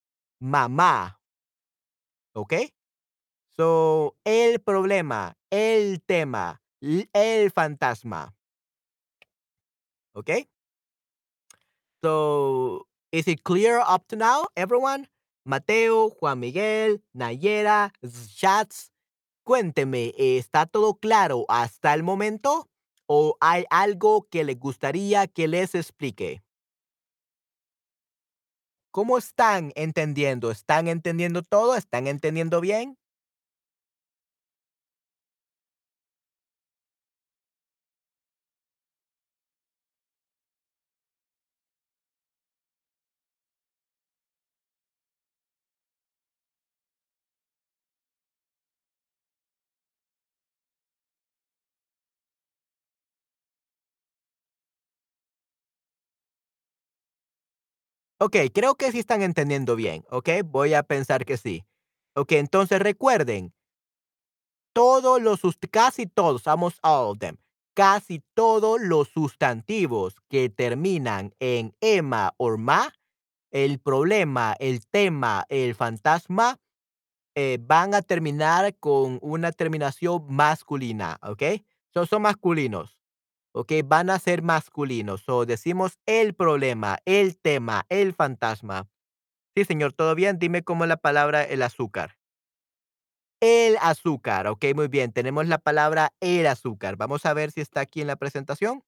[0.40, 1.20] mamá.
[2.32, 2.52] ¿Ok?
[3.56, 6.62] So, el problema, el tema,
[7.12, 8.34] el fantasma.
[10.12, 10.30] ¿Ok?
[12.02, 15.08] So, is it clear up to now, everyone?
[15.44, 17.92] Mateo, Juan Miguel, Nayera,
[18.34, 18.92] Chats,
[19.44, 22.68] cuénteme, ¿está todo claro hasta el momento?
[23.06, 26.42] ¿O hay algo que les gustaría que les explique?
[28.90, 30.50] ¿Cómo están entendiendo?
[30.50, 31.76] ¿Están entendiendo todo?
[31.76, 32.98] ¿Están entendiendo bien?
[58.18, 60.28] Ok, creo que sí están entendiendo bien, ¿ok?
[60.44, 61.64] Voy a pensar que sí.
[62.14, 63.52] Ok, entonces recuerden,
[64.72, 67.36] todos los, casi todos, almost all of them,
[67.74, 72.94] casi todos los sustantivos que terminan en ema o ma,
[73.50, 76.58] el problema, el tema, el fantasma,
[77.34, 81.42] eh, van a terminar con una terminación masculina, ¿ok?
[81.92, 82.95] So, son masculinos.
[83.56, 83.72] ¿Ok?
[83.86, 85.28] Van a ser masculinos.
[85.28, 88.88] O decimos el problema, el tema, el fantasma.
[89.54, 90.38] Sí, señor, ¿todo bien?
[90.38, 92.18] Dime cómo es la palabra el azúcar.
[93.40, 95.12] El azúcar, ok, muy bien.
[95.12, 96.96] Tenemos la palabra el azúcar.
[96.96, 98.82] Vamos a ver si está aquí en la presentación.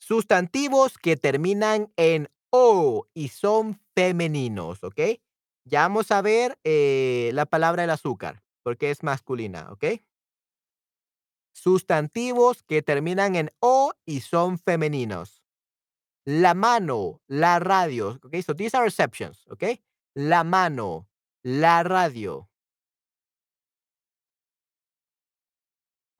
[0.00, 5.00] Sustantivos que terminan en o y son femeninos, ¿ok?
[5.64, 9.84] Ya vamos a ver eh, la palabra el azúcar, porque es masculina, ¿ok?
[11.58, 15.42] Sustantivos que terminan en o y son femeninos.
[16.24, 18.18] La mano, la radio.
[18.22, 19.80] Okay, so these are exceptions, okay?
[20.14, 21.08] La mano,
[21.42, 22.48] la radio.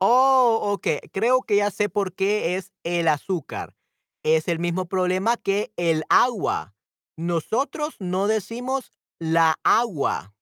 [0.00, 0.86] Oh, ok.
[1.12, 3.74] Creo que ya sé por qué es el azúcar.
[4.22, 6.74] Es el mismo problema que el agua.
[7.16, 10.34] Nosotros no decimos la agua.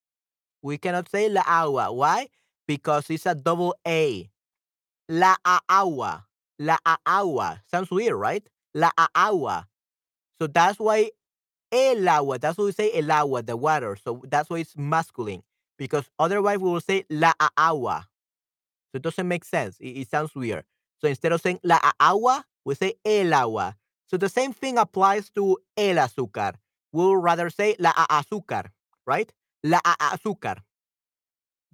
[0.62, 1.90] We cannot say la agua.
[1.90, 2.30] Why?
[2.66, 4.30] Because it's a double A.
[5.08, 5.36] La
[5.68, 6.26] agua.
[6.58, 7.62] La a agua.
[7.70, 8.46] Sounds weird, right?
[8.74, 9.66] La agua.
[10.40, 11.10] So that's why
[11.72, 12.38] el agua.
[12.38, 13.96] That's what we say el agua, the water.
[13.96, 15.42] So that's why it's masculine.
[15.78, 18.08] Because otherwise we will say la a agua.
[18.92, 19.76] So it doesn't make sense.
[19.80, 20.64] It, it sounds weird.
[21.00, 23.76] So instead of saying la agua, we say el agua.
[24.08, 26.54] So the same thing applies to el azúcar.
[26.92, 28.66] We'll rather say la azúcar,
[29.06, 29.30] right?
[29.62, 30.58] La azúcar.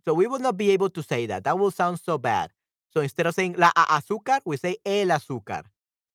[0.05, 1.45] So we will not be able to say that.
[1.45, 2.51] That will sound so bad.
[2.93, 5.65] So instead of saying la a azúcar, we say el azúcar.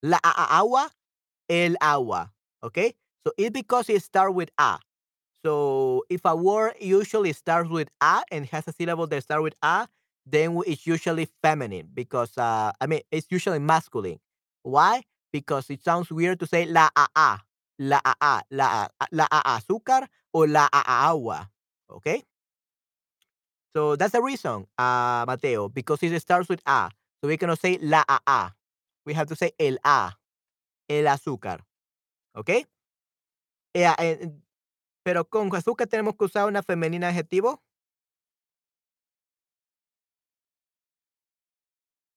[0.03, 0.91] La a agua,
[1.49, 2.31] el agua.
[2.63, 2.93] Okay?
[3.25, 4.77] So it's because it starts with a.
[5.43, 9.55] So if a word usually starts with a and has a syllable that starts with
[9.61, 9.87] a,
[10.25, 14.19] then it's usually feminine because uh, I mean it's usually masculine.
[14.63, 15.03] Why?
[15.31, 17.39] Because it sounds weird to say la a a,
[17.79, 21.49] la a a, la a, la a azúcar or la a agua.
[21.89, 22.23] Okay,
[23.77, 26.89] so that's the reason, uh, Mateo, because it starts with a.
[27.21, 28.51] So we cannot say la a a.
[29.05, 30.13] We have to say el a,
[30.89, 31.59] el azúcar.
[32.35, 32.65] Okay.
[33.75, 34.31] Eh, eh,
[35.05, 37.61] pero con azúcar tenemos que usar una femenina adjetivo.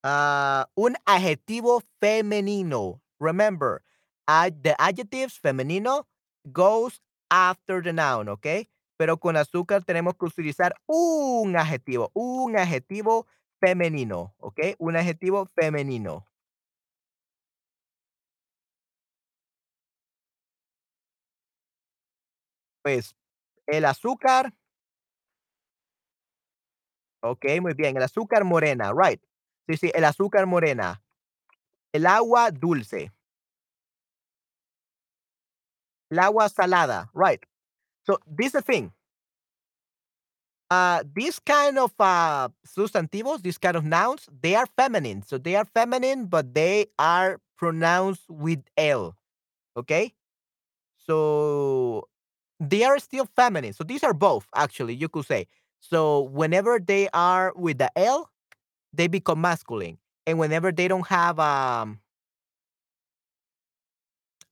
[0.02, 3.02] Ah, un adjetivo femenino.
[3.18, 3.82] Remember,
[4.26, 6.06] the adjectives femenino
[6.50, 8.66] goes after the noun, ¿ok?
[9.00, 13.26] Pero con azúcar tenemos que utilizar un adjetivo, un adjetivo
[13.58, 14.58] femenino, ¿ok?
[14.78, 16.26] Un adjetivo femenino.
[22.82, 23.14] Pues
[23.66, 24.52] el azúcar,
[27.22, 29.22] ok, muy bien, el azúcar morena, right.
[29.68, 31.02] Sí, sí, el azúcar morena.
[31.92, 33.12] El agua dulce.
[36.08, 37.42] El agua salada, right.
[38.06, 38.92] So this is the thing.
[40.70, 45.22] Uh, these kind of uh, sustantivos, these kind of nouns, they are feminine.
[45.22, 49.16] So they are feminine, but they are pronounced with L.
[49.76, 50.14] Okay.
[50.96, 52.08] So
[52.60, 53.72] they are still feminine.
[53.74, 55.46] So these are both, actually, you could say.
[55.80, 58.30] So whenever they are with the L,
[58.92, 59.98] they become masculine.
[60.26, 62.00] And whenever they don't have um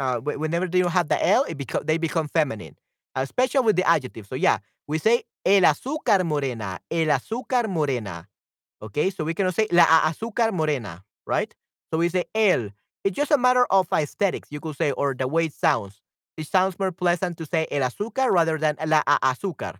[0.00, 2.76] uh, whenever they don't have the L, it become they become feminine,
[3.16, 4.26] Uh, especially with the adjective.
[4.26, 8.28] So yeah, we say el azúcar morena, el azúcar morena.
[8.80, 11.52] Okay, so we cannot say la azúcar morena, right?
[11.90, 12.70] So we say el.
[13.04, 16.00] It's just a matter of aesthetics, you could say, or the way it sounds.
[16.36, 19.76] It sounds more pleasant to say el azúcar rather than la azúcar.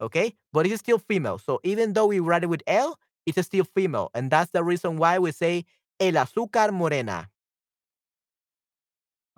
[0.00, 1.38] Okay, but it's still female.
[1.38, 4.98] So even though we write it with L, it's still female, and that's the reason
[4.98, 5.64] why we say
[5.98, 7.30] el azúcar morena.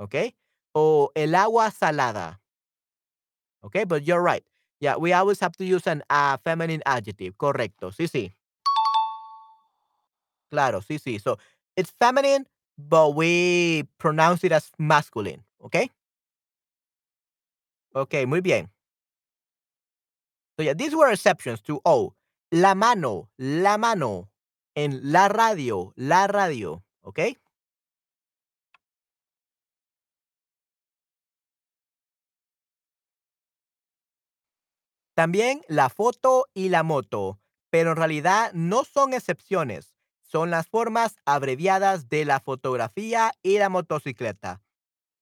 [0.01, 0.35] Okay,
[0.75, 2.39] o el agua salada.
[3.69, 4.43] Okay, but you're right.
[4.81, 7.37] Yeah, we always have to use an uh, feminine adjective.
[7.37, 7.93] Correcto.
[7.93, 8.33] Sí, sí.
[10.51, 11.21] Claro, sí, sí.
[11.21, 11.37] So
[11.77, 12.47] it's feminine,
[12.79, 15.43] but we pronounce it as masculine.
[15.65, 15.91] Okay.
[17.95, 18.71] Okay, muy bien.
[20.57, 22.15] So yeah, these were exceptions to O.
[22.51, 24.29] La mano, la mano.
[24.75, 26.83] En la radio, la radio.
[27.05, 27.37] Okay.
[35.19, 37.41] También la foto y la moto,
[37.71, 43.69] pero en realidad no son excepciones, son las formas abreviadas de la fotografía y la
[43.69, 44.63] motocicleta.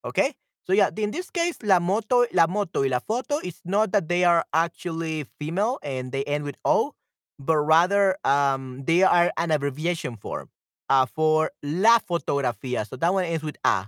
[0.03, 0.37] Okay?
[0.67, 4.07] So yeah, in this case, la moto, la moto y la foto, it's not that
[4.07, 6.95] they are actually female and they end with O,
[7.39, 10.51] but rather um, they are an abbreviation form
[10.91, 12.87] uh, for la fotografía.
[12.87, 13.87] So that one ends with A.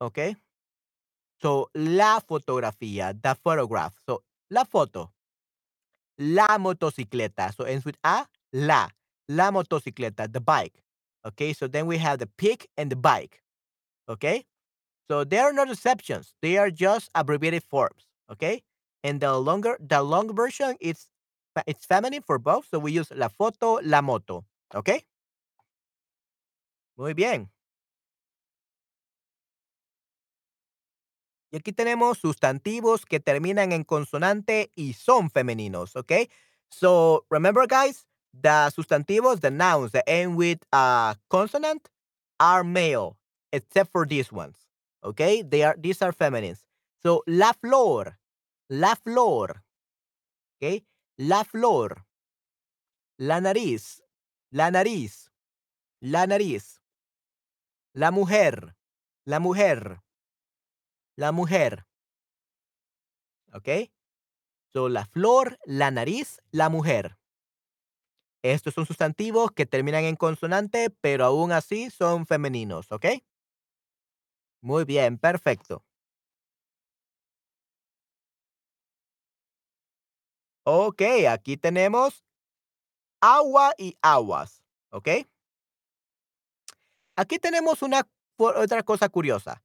[0.00, 0.36] Okay?
[1.42, 3.92] So la fotografía, the photograph.
[4.06, 5.12] So la foto.
[6.18, 7.54] La motocicleta.
[7.54, 8.88] So ends with ah, a, la.
[9.28, 10.82] La motocicleta, the bike.
[11.26, 13.42] Okay, so then we have the pig and the bike.
[14.08, 14.44] Okay,
[15.10, 16.34] so they are not exceptions.
[16.42, 18.06] They are just abbreviated forms.
[18.32, 18.62] Okay,
[19.04, 22.66] and the longer, the long version, fe- it's feminine for both.
[22.70, 24.44] So we use la foto, la moto.
[24.74, 25.02] Okay,
[26.96, 27.48] muy bien.
[31.50, 36.12] Y aquí tenemos sustantivos que terminan en consonante y son femeninos, ¿ok?
[36.70, 41.88] So remember, guys, the sustantivos, the nouns that end with a consonant
[42.38, 43.16] are male,
[43.52, 44.68] except for these ones,
[45.02, 45.42] ¿ok?
[45.48, 46.66] They are these are feminines.
[47.02, 48.18] So la flor,
[48.68, 49.64] la flor,
[50.60, 50.82] ¿ok?
[51.16, 52.04] La flor,
[53.16, 54.02] la nariz,
[54.50, 55.30] la nariz,
[56.00, 56.80] la nariz,
[57.94, 58.76] la mujer,
[59.24, 60.02] la mujer,
[61.18, 61.84] la mujer.
[63.52, 63.68] ¿Ok?
[64.72, 67.18] So, la flor, la nariz, la mujer.
[68.42, 73.06] Estos son sustantivos que terminan en consonante, pero aún así son femeninos, ¿ok?
[74.62, 75.84] Muy bien, perfecto.
[80.64, 82.24] Ok, aquí tenemos
[83.20, 85.08] agua y aguas, ¿ok?
[87.16, 89.64] Aquí tenemos una otra cosa curiosa.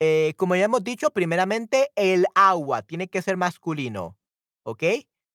[0.00, 4.16] Eh, como ya hemos dicho, primeramente el agua tiene que ser masculino,
[4.62, 4.84] ¿ok?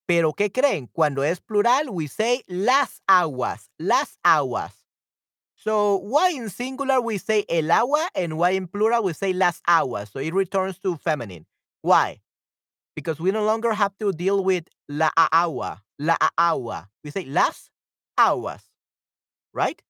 [0.06, 0.88] Pero ¿qué creen?
[0.88, 4.84] Cuando es plural, we say las aguas, las aguas.
[5.56, 9.62] So why in singular we say el agua and why in plural we say las
[9.66, 10.10] aguas?
[10.10, 11.46] So it returns to feminine.
[11.82, 12.22] Why?
[12.96, 16.90] Because we no longer have to deal with la agua, la agua.
[17.04, 17.72] We say las
[18.18, 18.62] aguas,
[19.54, 19.82] right?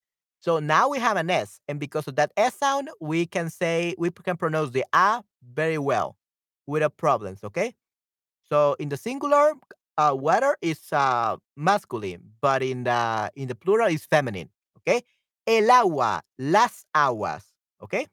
[0.44, 3.96] So now we have an S, and because of that S sound, we can say
[3.98, 6.18] we can pronounce the A very well
[6.68, 7.74] without problems, okay?
[8.50, 9.54] So in the singular,
[9.98, 15.04] uh, water is uh, masculine, but in the in the plural is feminine, okay?
[15.48, 17.46] El agua, las aguas,
[17.82, 18.08] okay?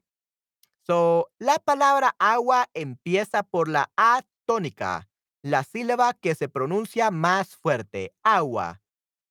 [0.87, 5.09] So, la palabra agua empieza por la A tónica,
[5.43, 8.81] la sílaba que se pronuncia más fuerte, agua.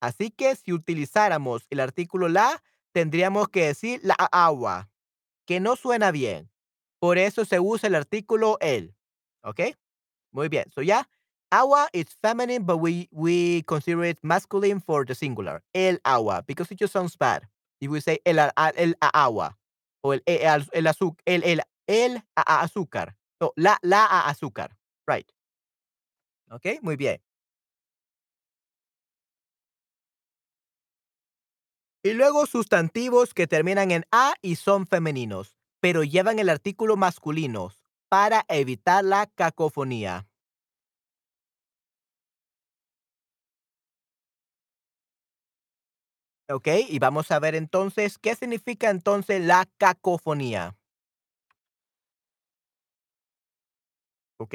[0.03, 4.91] Así que si utilizáramos el artículo la, tendríamos que decir la agua,
[5.47, 6.51] que no suena bien.
[7.01, 8.95] Por eso se usa el artículo el.
[9.43, 9.61] ¿Ok?
[10.33, 10.71] Muy bien.
[10.73, 11.09] So, ya,
[11.51, 15.63] agua is feminine, but we, we consider it masculine for the singular.
[15.73, 17.47] El agua, because it just sounds bad.
[17.81, 19.57] If we say el, el agua
[20.03, 23.17] o el, el, el, azúcar, el, azúcar.
[23.41, 24.77] No, la, la azúcar.
[25.07, 25.31] Right.
[26.51, 27.21] Ok, muy bien.
[32.03, 37.73] Y luego sustantivos que terminan en a y son femeninos, pero llevan el artículo masculino
[38.09, 40.27] para evitar la cacofonía.
[46.49, 50.77] Ok, y vamos a ver entonces qué significa entonces la cacofonía.
[54.39, 54.55] Ok.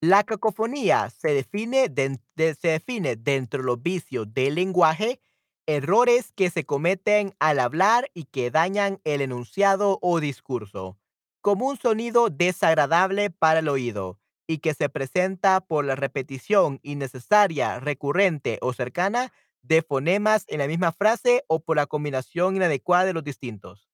[0.00, 1.92] La cacofonía se define,
[2.36, 5.20] se define dentro de los vicios del lenguaje,
[5.66, 10.98] errores que se cometen al hablar y que dañan el enunciado o discurso,
[11.40, 17.80] como un sonido desagradable para el oído y que se presenta por la repetición innecesaria,
[17.80, 19.32] recurrente o cercana
[19.62, 23.88] de fonemas en la misma frase o por la combinación inadecuada de los distintos.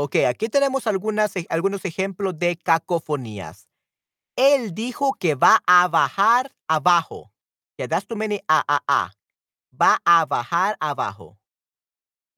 [0.00, 3.68] Ok, aquí tenemos algunas, e, algunos ejemplos de cacofonías.
[4.36, 7.32] Él dijo que va a bajar abajo.
[7.76, 9.10] Yeah, that's too many a, a, a.
[9.72, 11.36] Va a bajar abajo.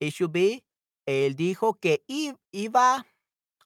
[0.00, 0.64] It should be,
[1.06, 3.04] él dijo que iba,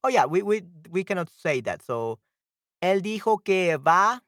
[0.03, 1.81] oh yeah, we, we, we cannot say that.
[1.81, 2.19] So,
[2.81, 4.25] él dijo que va,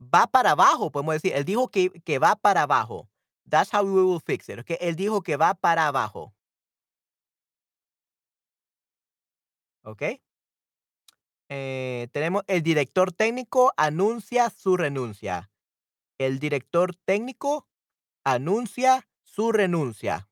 [0.00, 1.34] va para abajo, podemos decir.
[1.34, 3.10] Él dijo que, que va para abajo.
[3.46, 4.60] That's how we will fix it.
[4.60, 4.78] Okay?
[4.80, 6.32] Él dijo que va para abajo.
[9.84, 10.02] ¿Ok?
[11.50, 15.50] Eh, tenemos el director técnico anuncia su renuncia.
[16.18, 17.68] El director técnico
[18.24, 20.28] anuncia su renuncia.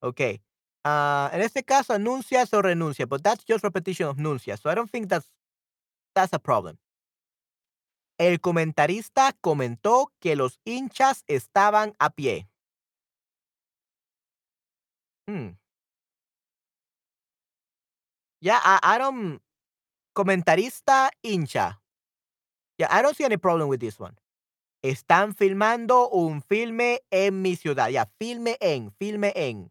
[0.00, 0.20] Ok.
[0.84, 4.74] Uh, en este caso, anuncia su renuncia, but that's just repetition of nuncia, so I
[4.74, 5.30] don't think that's,
[6.12, 6.78] that's a problem.
[8.18, 12.48] El comentarista comentó que los hinchas estaban a pie.
[15.28, 15.61] Hmm.
[18.42, 19.40] Yeah, I, don't.
[20.16, 21.78] Comentarista hincha.
[22.76, 24.16] Yeah, I don't see any problem with this one.
[24.82, 27.88] Están filmando un filme en mi ciudad.
[27.90, 29.70] Yeah, filme en, filme en.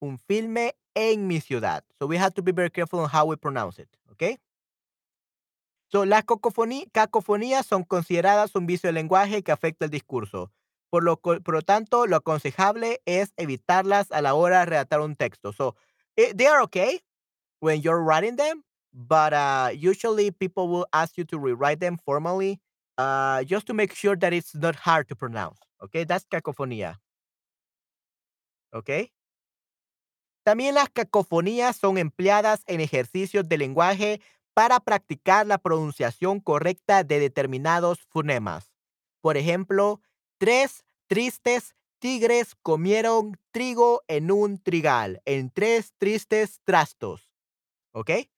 [0.00, 1.84] Un filme en mi ciudad.
[1.98, 3.88] So we have to be very careful on how we pronounce it.
[4.12, 4.38] Okay?
[5.88, 10.50] So, las cacofonías son consideradas un vicio de lenguaje que afecta el discurso.
[10.88, 15.52] Por lo, por tanto, lo aconsejable es evitarlas a la hora de redactar un texto.
[15.52, 15.76] So,
[16.16, 17.02] eh, they are okay
[17.60, 22.60] when you're writing them, but uh, usually people will ask you to rewrite them formally
[22.98, 25.58] uh, just to make sure that it's not hard to pronounce.
[25.82, 26.96] Okay, that's cacofonía.
[28.74, 29.12] Okay.
[30.44, 34.20] También las cacofonías son empleadas en ejercicios de lenguaje
[34.54, 38.72] para practicar la pronunciación correcta de determinados fonemas.
[39.20, 40.00] Por ejemplo,
[40.38, 47.29] tres tristes tigres comieron trigo en un trigal, en tres tristes trastos.
[47.94, 48.28] Okay?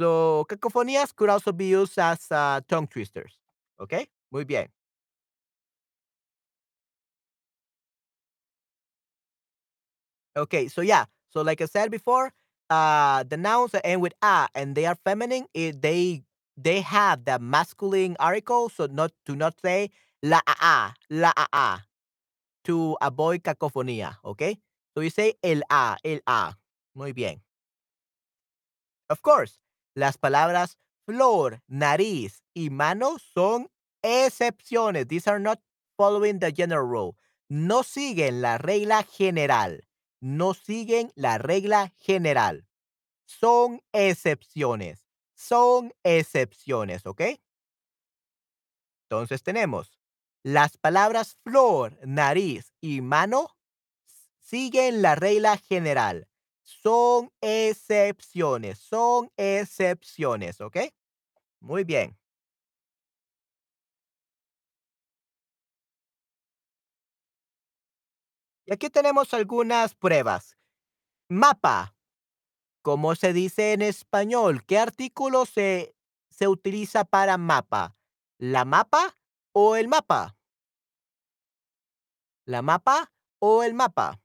[0.00, 3.38] So, cacofonías could also be used as uh, tongue twisters.
[3.80, 4.08] Okay?
[4.32, 4.68] Muy bien.
[10.36, 11.04] Okay, so yeah.
[11.30, 12.32] So like I said before,
[12.70, 16.22] uh the nouns that end with a and they are feminine, it, they
[16.56, 19.90] they have the masculine article, so not to not say
[20.22, 20.76] la a a,
[21.10, 21.68] la a a
[22.66, 24.58] to avoid cacofonía, okay?
[24.94, 26.54] So you say el a, el a.
[26.96, 27.43] Muy bien.
[29.08, 29.60] Of course,
[29.94, 33.68] las palabras flor, nariz y mano son
[34.02, 35.06] excepciones.
[35.08, 35.60] These are not
[35.96, 37.16] following the general rule.
[37.48, 39.86] No siguen la regla general.
[40.20, 42.66] No siguen la regla general.
[43.26, 45.06] Son excepciones.
[45.34, 47.22] Son excepciones, ¿ok?
[49.08, 49.98] Entonces tenemos
[50.42, 53.56] las palabras flor, nariz y mano
[54.40, 56.28] siguen la regla general.
[56.64, 60.78] Son excepciones, son excepciones, ¿ok?
[61.60, 62.18] Muy bien.
[68.66, 70.56] Y aquí tenemos algunas pruebas.
[71.28, 71.94] Mapa.
[72.82, 74.64] ¿Cómo se dice en español?
[74.64, 75.94] ¿Qué artículo se,
[76.30, 77.94] se utiliza para mapa?
[78.38, 79.18] ¿La mapa
[79.52, 80.36] o el mapa?
[82.46, 84.23] ¿La mapa o el mapa?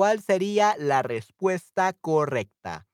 [0.00, 2.88] ¿Cuál sería la respuesta correcta?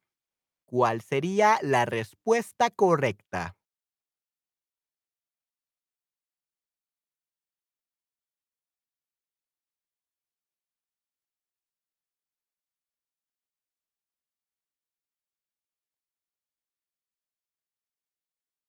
[0.64, 3.56] ¿Cuál sería la respuesta correcta?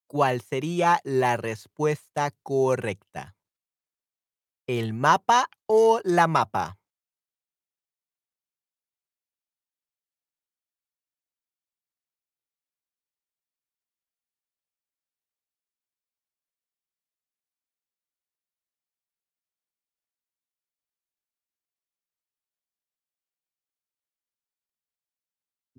[0.08, 3.36] ¿Cuál sería la respuesta correcta?
[4.68, 6.78] ¿El mapa o la mapa?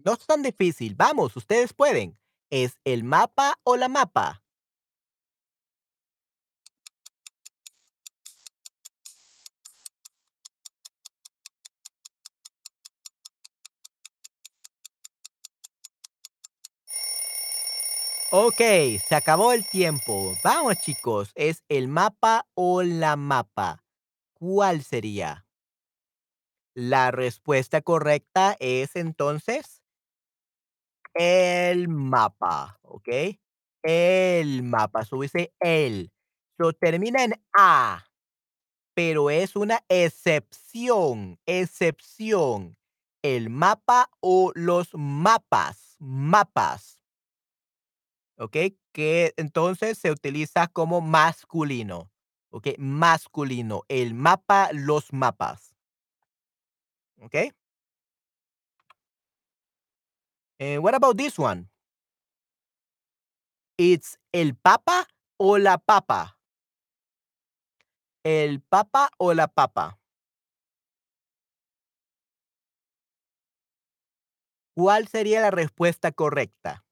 [0.09, 0.95] No es tan difícil.
[0.95, 2.19] Vamos, ustedes pueden.
[2.49, 4.43] ¿Es el mapa o la mapa?
[18.31, 18.57] Ok,
[19.07, 20.35] se acabó el tiempo.
[20.43, 21.33] Vamos, chicos.
[21.35, 23.85] ¿Es el mapa o la mapa?
[24.33, 25.47] ¿Cuál sería?
[26.73, 29.78] La respuesta correcta es entonces
[31.19, 33.09] el mapa, ¿ok?
[33.83, 35.05] El mapa.
[35.05, 36.13] So dice el.
[36.57, 38.07] So termina en A,
[38.95, 41.39] pero es una excepción.
[41.47, 42.77] Excepción.
[43.23, 45.97] El mapa o los mapas.
[45.99, 47.03] Mapas.
[48.39, 48.57] ¿Ok?
[48.93, 52.11] Que entonces se utiliza como masculino.
[52.51, 52.69] ¿Ok?
[52.79, 53.83] Masculino.
[53.89, 55.75] El mapa, los mapas.
[57.21, 57.35] ¿Ok?
[60.61, 61.69] And what about this one?
[63.79, 65.07] It's el papa
[65.39, 66.37] o la papa.
[68.25, 69.99] El papa o la papa.
[74.75, 76.85] ¿Cuál sería la respuesta correcta?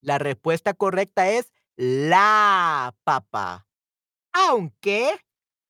[0.00, 3.66] La respuesta correcta es la papa.
[4.32, 5.12] Aunque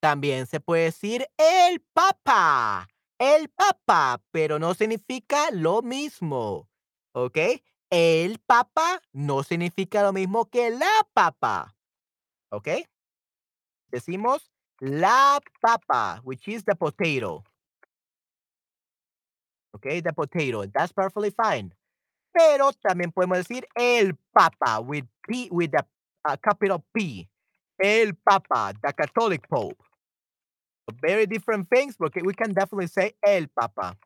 [0.01, 2.89] también se puede decir el papa.
[3.19, 6.69] El papa, pero no significa lo mismo.
[7.13, 7.39] ¿Ok?
[7.91, 11.77] El papa no significa lo mismo que la papa.
[12.51, 12.69] ¿Ok?
[13.89, 17.45] Decimos la papa, which is the potato.
[19.73, 20.67] Okay, the potato.
[20.67, 21.73] That's perfectly fine.
[22.33, 27.29] Pero también podemos decir el Papa with P with uh, capital P.
[27.83, 29.83] El Papa, the Catholic Pope.
[31.01, 33.97] Very different things, but we can definitely say el Papa.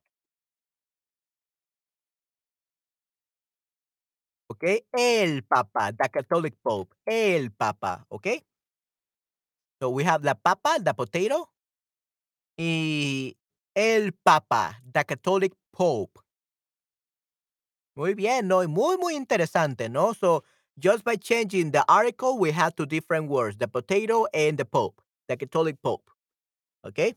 [4.51, 6.95] Okay, el Papa, the Catholic Pope.
[7.07, 8.41] El Papa, okay?
[9.83, 11.51] So we have la papa, the potato,
[12.57, 13.37] y
[13.75, 16.24] el Papa, the Catholic Pope.
[17.97, 18.67] Muy bien, ¿no?
[18.69, 20.15] Muy, muy interesante, ¿no?
[20.15, 20.45] So,
[20.77, 25.01] just by changing the article, we have two different words, the potato and the pope,
[25.29, 26.11] the Catholic Pope.
[26.85, 27.15] Okay?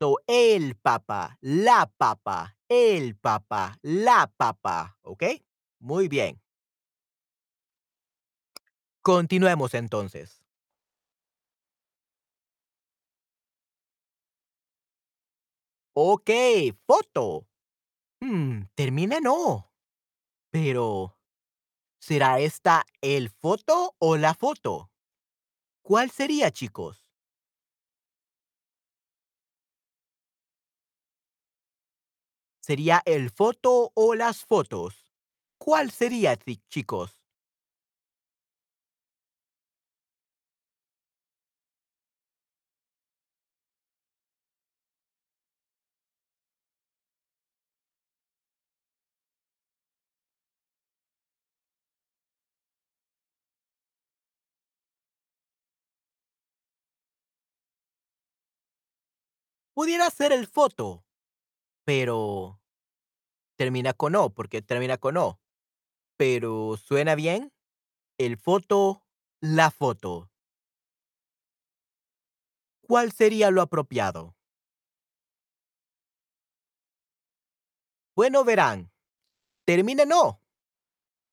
[0.00, 4.96] So, el papa, la papa, el papa, la papa.
[5.02, 5.22] ¿Ok?
[5.80, 6.40] Muy bien.
[9.02, 10.42] Continuemos entonces.
[15.94, 16.30] Ok,
[16.86, 17.46] foto.
[18.20, 19.70] Hmm, termina no.
[20.58, 21.18] Pero,
[22.00, 24.90] ¿será esta el foto o la foto?
[25.82, 27.04] ¿Cuál sería, chicos?
[32.60, 35.10] ¿Sería el foto o las fotos?
[35.58, 37.15] ¿Cuál sería, chi- chicos?
[59.76, 61.04] Pudiera ser el foto,
[61.84, 62.58] pero
[63.58, 65.38] termina con O, porque termina con O.
[66.16, 67.52] Pero ¿suena bien?
[68.16, 69.06] El foto,
[69.42, 70.30] la foto.
[72.80, 74.34] ¿Cuál sería lo apropiado?
[78.14, 78.90] Bueno, verán,
[79.66, 80.40] termina en O,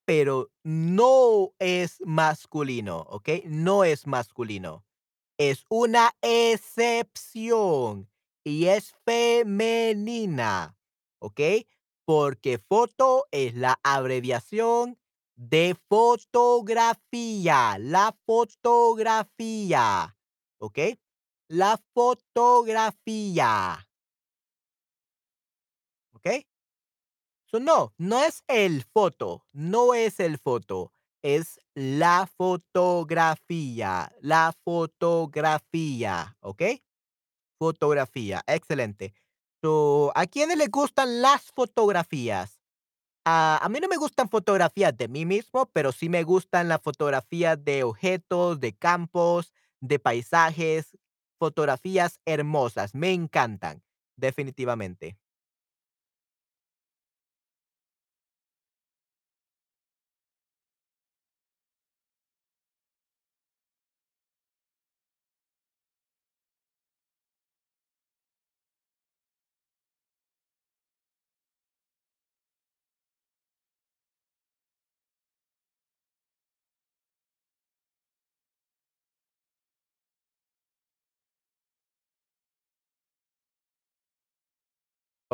[0.03, 3.29] pero no es masculino, ¿ok?
[3.45, 4.83] No es masculino.
[5.37, 8.09] Es una excepción
[8.43, 10.77] y es femenina,
[11.19, 11.39] ¿ok?
[12.05, 14.97] Porque foto es la abreviación
[15.35, 20.17] de fotografía, la fotografía,
[20.59, 20.79] ¿ok?
[21.47, 23.87] La fotografía,
[26.13, 26.27] ¿ok?
[27.45, 30.91] So, no, no es el foto, no es el foto,
[31.21, 36.63] es la fotografía, la fotografía, ¿ok?
[37.63, 39.13] Fotografía, excelente.
[39.61, 42.59] So, ¿a quiénes les gustan las fotografías?
[43.25, 46.81] Ah, a mí no me gustan fotografías de mí mismo, pero sí me gustan las
[46.81, 50.97] fotografías de objetos, de campos, de paisajes,
[51.39, 53.83] fotografías hermosas, me encantan,
[54.17, 55.17] definitivamente.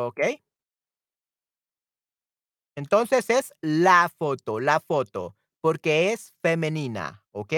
[0.06, 0.20] ¿Ok?
[2.76, 7.52] Entonces es la foto, la foto, porque es femenina, ¿ok?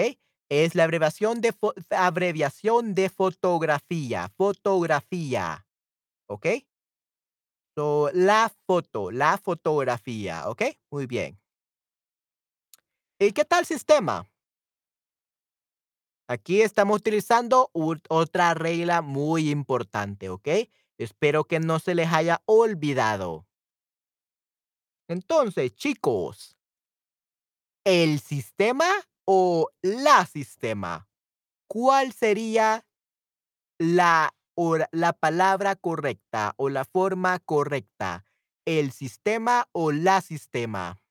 [0.49, 1.53] Es la abreviación de,
[1.91, 5.65] abreviación de fotografía, fotografía,
[6.27, 6.47] ¿ok?
[7.77, 10.63] So, la foto, la fotografía, ¿ok?
[10.91, 11.39] Muy bien.
[13.19, 14.27] ¿Y qué tal sistema?
[16.27, 20.47] Aquí estamos utilizando ut- otra regla muy importante, ¿ok?
[21.03, 23.45] Espero que no se les haya olvidado.
[25.07, 26.57] Entonces, chicos,
[27.85, 28.87] ¿el sistema
[29.25, 31.09] o la sistema?
[31.67, 32.85] ¿Cuál sería
[33.77, 34.33] la,
[34.91, 38.25] la palabra correcta o la forma correcta?
[38.65, 41.01] ¿El sistema o la sistema?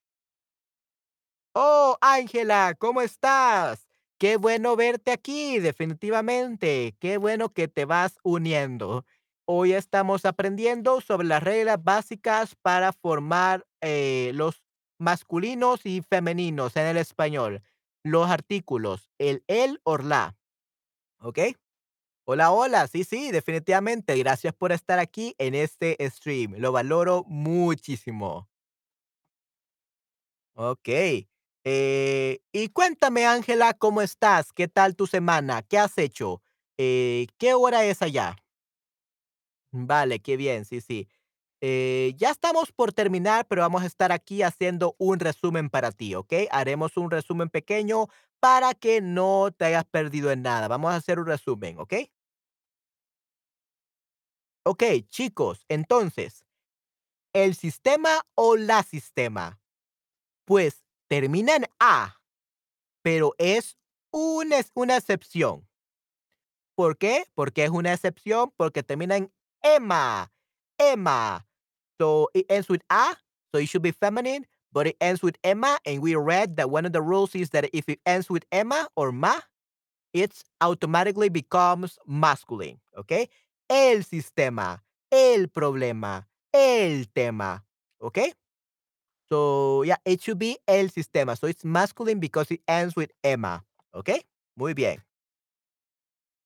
[1.54, 3.86] Oh, Ángela, ¿cómo estás?
[4.18, 6.96] Qué bueno verte aquí, definitivamente.
[6.98, 9.04] Qué bueno que te vas uniendo.
[9.54, 14.64] Hoy estamos aprendiendo sobre las reglas básicas para formar eh, los
[14.98, 17.62] masculinos y femeninos en el español.
[18.02, 20.38] Los artículos, el, el o la.
[21.20, 21.38] ¿Ok?
[22.24, 22.88] Hola, hola.
[22.88, 24.16] Sí, sí, definitivamente.
[24.16, 26.54] Gracias por estar aquí en este stream.
[26.56, 28.48] Lo valoro muchísimo.
[30.54, 31.28] Okey.
[31.64, 34.50] Eh, y cuéntame, Ángela, ¿cómo estás?
[34.54, 35.62] ¿Qué tal tu semana?
[35.62, 36.40] ¿Qué has hecho?
[36.78, 38.41] Eh, ¿qué hora es allá?
[39.72, 41.08] Vale, qué bien, sí, sí.
[41.60, 46.14] Eh, ya estamos por terminar, pero vamos a estar aquí haciendo un resumen para ti,
[46.14, 46.32] ¿ok?
[46.50, 48.08] Haremos un resumen pequeño
[48.40, 50.68] para que no te hayas perdido en nada.
[50.68, 51.94] Vamos a hacer un resumen, ¿ok?
[54.64, 56.44] Okey, chicos, entonces,
[57.34, 59.60] ¿el sistema o la sistema?
[60.46, 62.16] Pues termina en A.
[63.02, 63.78] Pero es
[64.12, 65.68] un es una excepción,
[66.74, 67.24] ¿por qué?
[67.34, 69.32] Porque es una excepción, porque termina en
[69.64, 70.30] "ema",
[70.80, 71.44] "ema".
[72.00, 73.16] So, it ends with "a",
[73.54, 75.78] so it should be feminine, but it ends with Emma.
[75.86, 78.88] and we read that one of the rules is that if it ends with Emma
[78.96, 79.40] or "ma",
[80.14, 83.28] it automatically becomes masculine, Okay?
[83.70, 84.80] El sistema,
[85.12, 87.64] el problema, el tema,
[88.02, 88.32] Okay?
[89.30, 93.64] So, yeah, it should be el sistema, so it's masculine because it ends with Emma.
[93.94, 94.22] Okay?
[94.56, 95.02] Muy bien.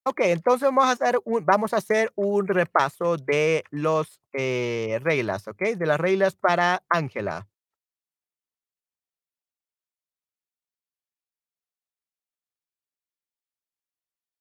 [0.09, 5.49] Okey, entonces vamos a hacer un vamos a hacer un repaso de los, eh, reglas,
[5.49, 5.75] ¿okey?
[5.75, 7.49] De las reglas para Ángela.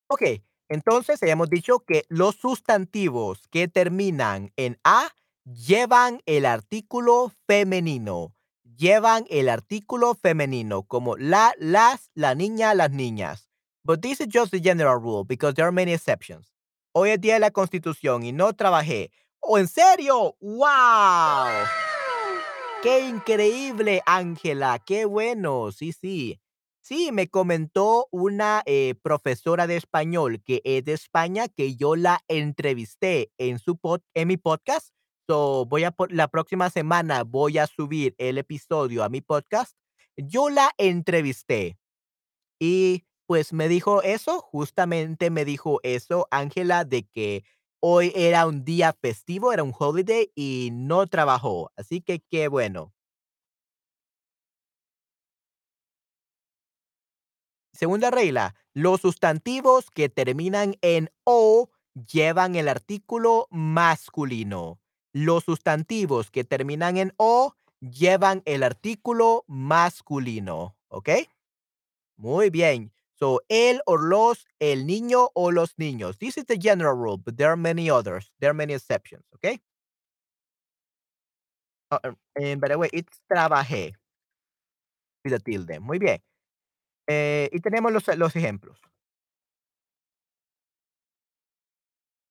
[0.09, 5.09] Okey, entonces habíamos dicho que los sustantivos que terminan en "a"
[5.45, 8.33] llevan el artículo femenino.
[8.77, 13.47] Llevan el artículo femenino como la, las, la niña, las niñas.
[13.85, 16.51] But this is just the general rule because there are many exceptions.
[16.93, 19.11] Hoy es día de la Constitución y no trabajé.
[19.41, 20.35] ¡Oh, en serio!
[20.41, 21.67] ¡Wow!
[22.81, 24.79] ¡Qué increíble, Ángela!
[24.79, 25.71] ¡Qué bueno!
[25.71, 26.39] Sí, sí.
[26.81, 32.21] Sí, me comentó una eh, profesora de español que es de España que yo la
[32.27, 34.89] entrevisté en su pod- en mi podcast.
[35.27, 39.75] So, voy a la próxima semana voy a subir el episodio a mi podcast.
[40.15, 41.77] Yo la entrevisté
[42.59, 47.43] y pues me dijo eso, justamente me dijo eso, Ángela, de que
[47.79, 51.71] hoy era un día festivo, era un holiday y no trabajó.
[51.75, 52.93] Así que qué bueno.
[57.73, 61.69] Segunda regla, los sustantivos que terminan en o
[62.11, 64.79] llevan el artículo masculino.
[65.13, 70.75] Los sustantivos que terminan en o llevan el artículo masculino.
[70.87, 71.09] ¿Ok?
[72.17, 72.94] Muy bien.
[73.17, 76.17] So, él o los, el niño o los niños.
[76.17, 78.31] This is the general rule, but there are many others.
[78.39, 79.23] There are many exceptions.
[79.33, 79.59] ¿Ok?
[81.91, 83.93] Uh, and by the way, it's trabajé
[85.23, 85.79] with a tilde.
[85.79, 86.21] Muy bien.
[87.07, 88.79] Eh, y tenemos los, los ejemplos.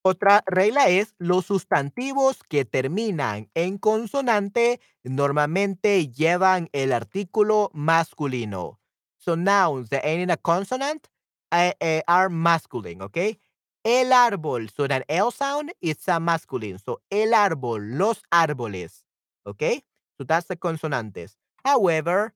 [0.06, 8.80] Otra regla es los sustantivos que terminan en consonante normalmente llevan el artículo masculino.
[9.24, 11.08] So nouns that end in a consonant
[11.50, 13.38] uh, uh, are masculine, okay?
[13.84, 16.78] El árbol, so that L sound is a masculine.
[16.78, 19.04] So el árbol, los árboles,
[19.46, 19.82] okay?
[20.18, 21.36] So that's the consonantes.
[21.64, 22.34] However,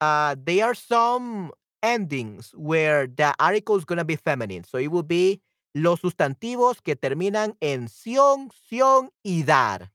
[0.00, 1.52] uh, there are some
[1.82, 4.64] endings where the article is going to be feminine.
[4.64, 5.42] So it will be
[5.74, 9.90] los sustantivos que terminan en sion, sion y dar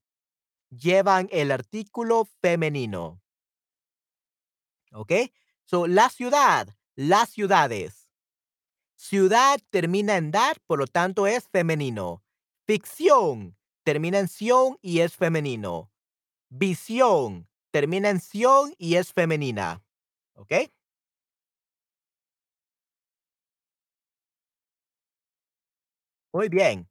[0.70, 3.22] llevan el artículo femenino.
[4.92, 5.12] ¿Ok?
[5.68, 8.07] So, la ciudad, las ciudades.
[8.95, 12.24] Ciudad termina en dar, por lo tanto es femenino.
[12.68, 15.91] Ficción termina en sion y es femenino.
[16.49, 19.84] Visión termina en sion y es femenina.
[20.36, 20.53] ¿Ok?
[26.34, 26.88] Muy bien.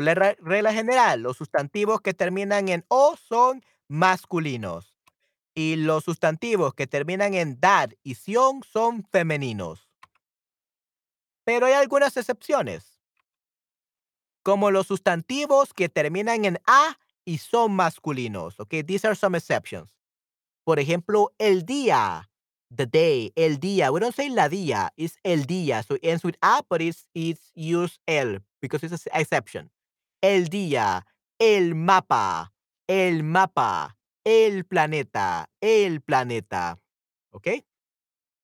[0.00, 4.94] Re- regla general, los sustantivos que terminan en o son masculinos
[5.54, 9.88] y los sustantivos que terminan en dad y sion son femeninos.
[11.44, 12.98] Pero hay algunas excepciones,
[14.42, 18.58] como los sustantivos que terminan en a y son masculinos.
[18.60, 19.90] Okay, these are some exceptions.
[20.64, 22.30] Por ejemplo, el día,
[22.74, 23.90] the day, el día.
[23.92, 25.82] We don't say la día, it's el día.
[25.82, 29.70] So it ends with a, but it's, it's used el because it's an exception.
[30.22, 31.04] El día,
[31.40, 32.54] el mapa,
[32.86, 36.78] el mapa, el planeta, el planeta.
[37.32, 37.48] ¿Ok?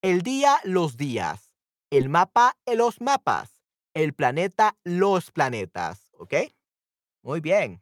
[0.02, 1.54] El día, los días.
[1.90, 3.62] El mapa, los mapas.
[3.94, 6.10] El planeta, los planetas.
[6.18, 6.34] ¿Ok?
[7.22, 7.80] Muy bien.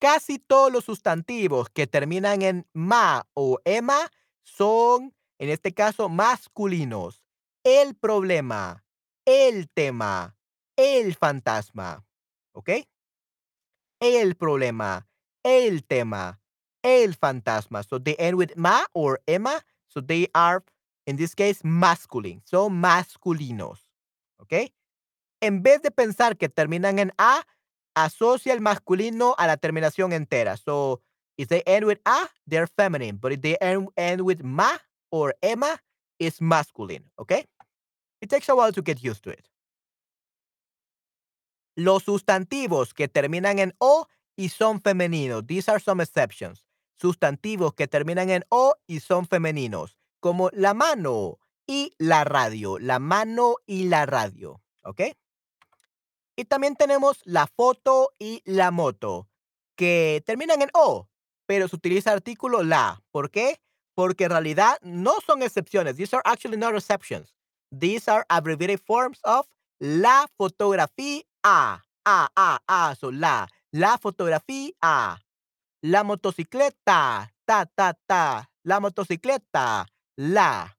[0.00, 4.10] Casi todos los sustantivos que terminan en ma o ema
[4.42, 7.22] son, en este caso, masculinos.
[7.62, 8.84] El problema,
[9.24, 10.36] el tema,
[10.76, 12.04] el fantasma.
[12.52, 12.70] ¿Ok?
[14.00, 15.08] El problema,
[15.42, 16.40] el tema,
[16.82, 17.82] el fantasma.
[17.82, 19.64] So they end with ma or ema.
[19.88, 20.62] So they are,
[21.06, 22.42] in this case, masculine.
[22.44, 23.80] Son masculinos.
[24.38, 24.70] ¿Ok?
[25.40, 27.44] En vez de pensar que terminan en a,
[27.94, 30.56] asocia el masculino a la terminación entera.
[30.56, 31.00] So
[31.36, 33.16] if they end with a, they're feminine.
[33.16, 34.78] But if they end, end with ma
[35.10, 35.80] or ema,
[36.18, 37.10] it's masculine.
[37.16, 37.46] ¿Ok?
[38.20, 39.48] It takes a while to get used to it.
[41.76, 44.06] Los sustantivos que terminan en o
[44.36, 45.46] y son femeninos.
[45.46, 46.66] These are some exceptions.
[46.96, 52.78] Sustantivos que terminan en o y son femeninos, como la mano y la radio.
[52.78, 54.62] La mano y la radio.
[54.82, 55.02] ¿Ok?
[56.36, 59.28] Y también tenemos la foto y la moto,
[59.76, 61.08] que terminan en o,
[61.46, 63.02] pero se utiliza artículo la.
[63.12, 63.60] ¿Por qué?
[63.94, 65.96] Porque en realidad no son excepciones.
[65.96, 67.34] These are actually not exceptions.
[67.70, 69.46] These are abbreviated forms of
[69.78, 71.80] la fotografía a.
[72.06, 73.46] A, a, a, so la.
[73.72, 75.20] La fotografía.
[75.82, 78.50] La motocicleta, ta, ta, ta.
[78.64, 79.86] La motocicleta,
[80.16, 80.76] la.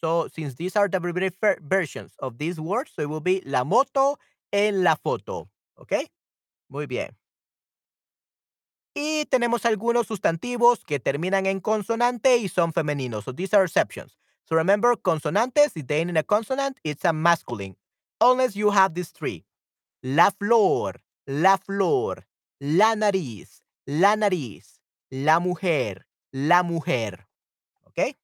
[0.00, 3.42] So, since these are the abbreviated ver- versions of these words, so it will be
[3.44, 4.18] la moto
[4.52, 5.48] en la foto.
[5.76, 5.92] ¿Ok?
[6.68, 7.16] Muy bien.
[8.94, 13.24] Y tenemos algunos sustantivos que terminan en consonante y son femeninos.
[13.24, 14.16] So these are exceptions.
[14.44, 17.76] So remember, consonantes, if they end in a consonant, it's a masculine.
[18.20, 19.44] unless you have these three.
[20.02, 22.24] La flor, la flor,
[22.60, 24.80] la nariz, la nariz,
[25.10, 27.26] la mujer, la mujer.
[27.88, 28.14] Okay?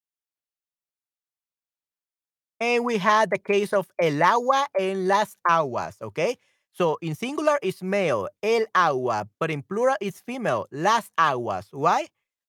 [2.60, 6.38] And we had the case of el agua en las aguas, okay?
[6.72, 11.68] So in singular is male, el agua, but in plural it's female, las aguas.
[11.70, 12.06] Why?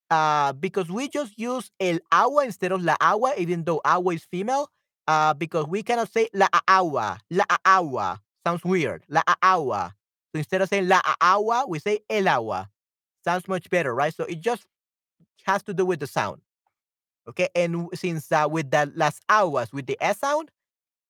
[0.09, 4.23] Uh, because we just use el agua instead of la agua, even though agua is
[4.23, 4.69] female,
[5.07, 8.21] uh, because we cannot say la agua, la agua.
[8.48, 9.04] Sounds weird.
[9.10, 9.93] La agua.
[10.32, 12.70] So instead of saying la agua, we say el agua.
[13.26, 14.14] Sounds much better, right?
[14.14, 14.66] So it just
[15.43, 16.39] has to do with the sound.
[17.28, 20.50] Okay, and since with the las aguas, with the S sound,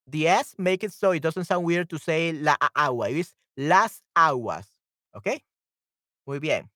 [0.07, 3.11] the S make it so it doesn't sound weird to say la agua.
[3.11, 4.65] It's las aguas.
[5.15, 5.43] Okay,
[6.25, 6.71] muy bien.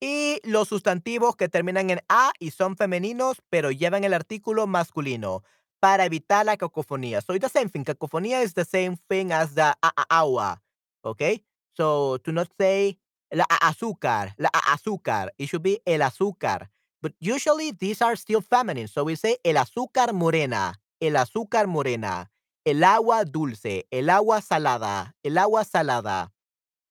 [0.00, 5.42] Y los sustantivos que terminan en A y son femeninos, pero llevan el artículo masculino
[5.86, 7.22] para evitar la cacofonía.
[7.22, 7.84] So it's the same thing.
[7.84, 10.60] Cacofonía is the same thing as the a, a agua.
[11.04, 12.98] Okay, so to not say
[13.32, 16.66] la azúcar, la azúcar, it should be el azúcar.
[17.00, 18.88] But usually these are still feminine.
[18.88, 22.30] So we say el azúcar morena, el azúcar morena,
[22.64, 26.32] el agua dulce, el agua salada, el agua salada.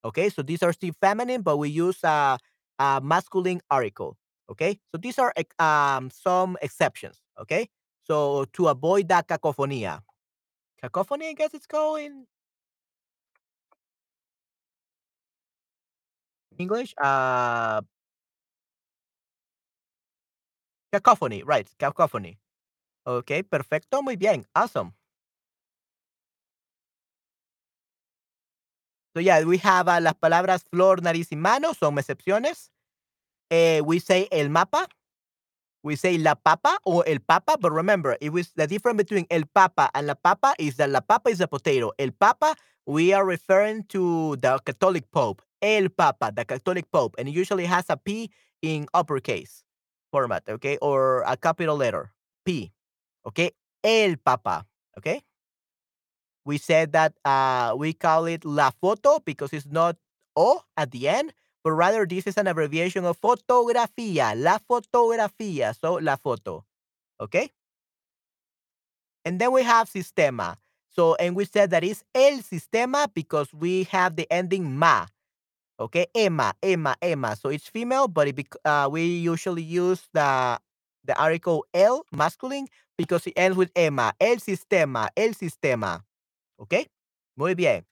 [0.06, 2.40] Okay, so these are still feminine, but we use a,
[2.80, 4.16] a masculine article.
[4.50, 7.20] Okay, so these are um, some exceptions.
[7.38, 7.68] Okay,
[8.06, 9.88] so to avoid that cacophony.
[10.82, 12.00] Cacophony, I guess it's called
[16.58, 16.94] English.
[17.02, 17.82] Uh,
[20.94, 21.68] cacophony, right?
[21.78, 22.38] Cacophony.
[23.06, 24.94] Ok, perfecto, muy bien, awesome.
[29.14, 32.70] So yeah, we have uh, las palabras flor, nariz y mano, son excepciones.
[33.50, 34.88] Eh, we say el mapa,
[35.86, 39.44] we say la papa or el papa, but remember, it was the difference between el
[39.54, 41.92] papa and la papa is that la papa is a potato.
[42.00, 42.56] El papa,
[42.88, 47.66] we are referring to the Catholic Pope, el papa, the Catholic Pope, and it usually
[47.66, 48.32] has a P
[48.64, 49.64] in uppercase
[50.12, 52.12] format, okay, or a capital letter,
[52.44, 52.74] P,
[53.28, 53.52] okay,
[53.84, 54.66] el papa,
[54.98, 55.22] okay.
[56.46, 59.98] We said that uh, we call it la foto because it's not
[60.36, 61.34] O at the end,
[61.66, 66.64] but rather this is an abbreviation of fotografía, la fotografía, so la foto.
[67.20, 67.50] Okay?
[69.26, 70.58] And then we have sistema.
[70.90, 75.08] So, and we said that is el sistema because we have the ending ma.
[75.78, 77.36] Okay, Emma, Emma, Emma.
[77.36, 80.60] So it's female, but it uh, we usually use the
[81.04, 84.14] the article el masculine because it ends with Emma.
[84.22, 86.04] El sistema, el sistema.
[86.62, 86.86] Okay,
[87.36, 87.84] muy bien.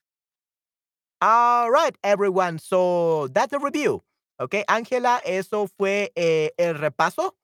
[1.25, 2.59] All right, everyone.
[2.59, 4.03] So that's a review.
[4.41, 7.37] Okay, Ángela, eso fue eh, el repaso.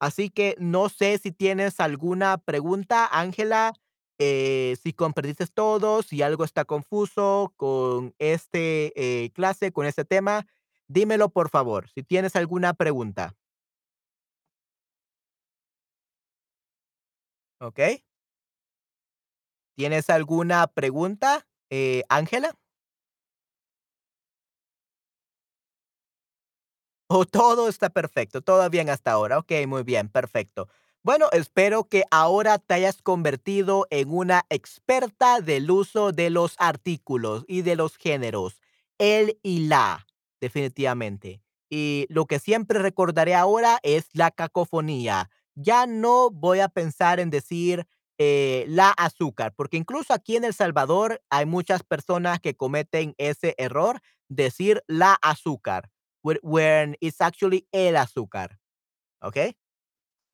[0.00, 3.74] Así que no sé si tienes alguna pregunta, Ángela,
[4.18, 10.46] eh, si comprendiste todo, si algo está confuso con este eh, clase, con este tema,
[10.88, 13.36] dímelo por favor, si tienes alguna pregunta.
[17.60, 17.80] ¿Ok?
[19.76, 21.46] ¿Tienes alguna pregunta,
[22.08, 22.56] Ángela?
[27.30, 29.38] Todo está perfecto, todo bien hasta ahora.
[29.38, 30.68] Ok, muy bien, perfecto.
[31.02, 37.44] Bueno, espero que ahora te hayas convertido en una experta del uso de los artículos
[37.48, 38.60] y de los géneros,
[38.98, 40.06] el y la,
[40.40, 41.42] definitivamente.
[41.68, 45.28] Y lo que siempre recordaré ahora es la cacofonía.
[45.54, 47.86] Ya no voy a pensar en decir
[48.18, 53.54] eh, la azúcar, porque incluso aquí en El Salvador hay muchas personas que cometen ese
[53.58, 55.90] error, decir la azúcar
[56.22, 58.58] when it's actually el azúcar.
[59.22, 59.54] Okay?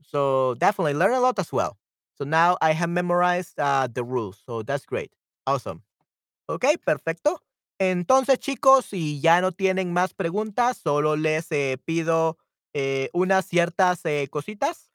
[0.03, 1.79] So definitely learn a lot as well.
[2.17, 4.43] So now I have memorized uh, the rules.
[4.47, 5.13] So that's great.
[5.47, 5.83] Awesome.
[6.49, 7.43] Ok, perfecto.
[7.79, 12.39] Entonces, chicos, si ya no tienen más preguntas, solo les eh, pido
[12.75, 14.91] eh, unas ciertas eh, cositas.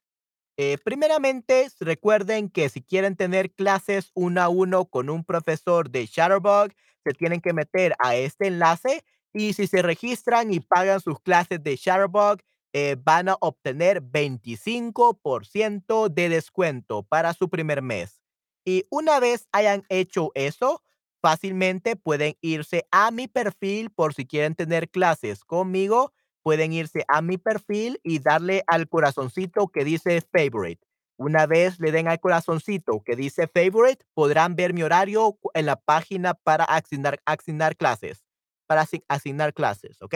[0.58, 6.06] Eh, primeramente, recuerden que si quieren tener clases uno a uno con un profesor de
[6.06, 6.74] Shutterbug,
[7.04, 9.04] se tienen que meter a este enlace
[9.34, 12.40] y si se registran y pagan sus clases de Shutterbug,
[12.74, 18.22] eh, van a obtener 25% de descuento para su primer mes.
[18.66, 20.82] Y una vez hayan hecho eso,
[21.22, 26.14] fácilmente pueden irse a mi perfil por si quieren tener clases conmigo.
[26.42, 30.82] Pueden irse a mi perfil y darle al corazoncito que dice favorite.
[31.18, 35.76] Una vez le den al corazoncito que dice favorite, podrán ver mi horario en la
[35.76, 38.23] página para asignar, asignar clases
[38.74, 40.16] para asignar clases, ¿ok?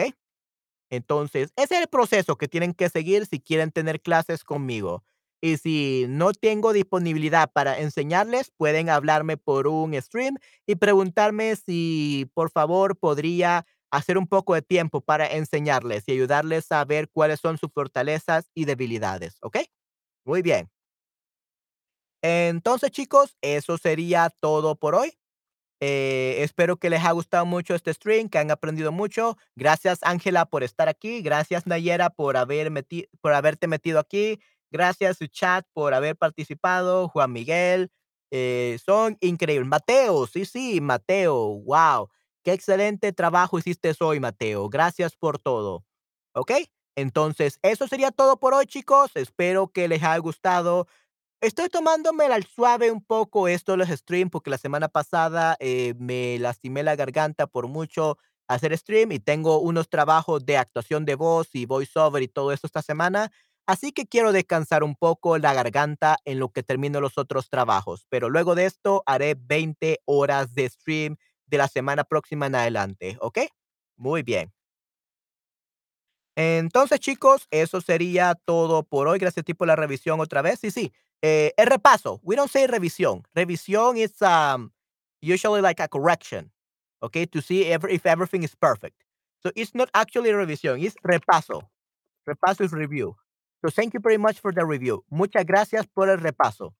[0.90, 5.04] Entonces, ese es el proceso que tienen que seguir si quieren tener clases conmigo.
[5.40, 10.36] Y si no tengo disponibilidad para enseñarles, pueden hablarme por un stream
[10.66, 16.72] y preguntarme si, por favor, podría hacer un poco de tiempo para enseñarles y ayudarles
[16.72, 19.58] a ver cuáles son sus fortalezas y debilidades, ¿ok?
[20.24, 20.70] Muy bien.
[22.22, 25.17] Entonces, chicos, eso sería todo por hoy.
[25.80, 29.36] Eh, espero que les haya gustado mucho este stream, que han aprendido mucho.
[29.54, 31.22] Gracias, Ángela, por estar aquí.
[31.22, 32.72] Gracias, Nayera, por, haber
[33.20, 34.40] por haberte metido aquí.
[34.70, 37.08] Gracias, chat, por haber participado.
[37.08, 37.90] Juan Miguel,
[38.30, 39.68] eh, son increíbles.
[39.68, 42.08] Mateo, sí, sí, Mateo, wow.
[42.44, 44.68] Qué excelente trabajo hiciste hoy, Mateo.
[44.68, 45.84] Gracias por todo.
[46.34, 46.52] ¿Ok?
[46.96, 49.12] Entonces, eso sería todo por hoy, chicos.
[49.14, 50.88] Espero que les haya gustado.
[51.40, 56.36] Estoy tomándome al suave un poco esto los streams, porque la semana pasada eh, me
[56.40, 58.18] lastimé la garganta por mucho
[58.48, 62.66] hacer stream y tengo unos trabajos de actuación de voz y voiceover y todo eso
[62.66, 63.30] esta semana.
[63.66, 68.06] Así que quiero descansar un poco la garganta en lo que termino los otros trabajos.
[68.08, 71.16] Pero luego de esto haré 20 horas de stream
[71.46, 73.16] de la semana próxima en adelante.
[73.20, 73.38] ¿Ok?
[73.96, 74.52] Muy bien.
[76.36, 79.18] Entonces, chicos, eso sería todo por hoy.
[79.18, 80.60] Gracias tipo por la revisión otra vez.
[80.60, 80.92] Sí, sí.
[81.22, 82.20] Eh, el repaso.
[82.22, 83.24] We don't say revisión.
[83.34, 84.72] Revisión is um,
[85.20, 86.50] usually like a correction,
[87.02, 88.96] okay, to see every, if everything is perfect.
[89.42, 91.62] So it's not actually revisión, it's repaso.
[92.28, 93.16] Repaso is review.
[93.64, 95.04] So thank you very much for the review.
[95.10, 96.74] Muchas gracias por el repaso.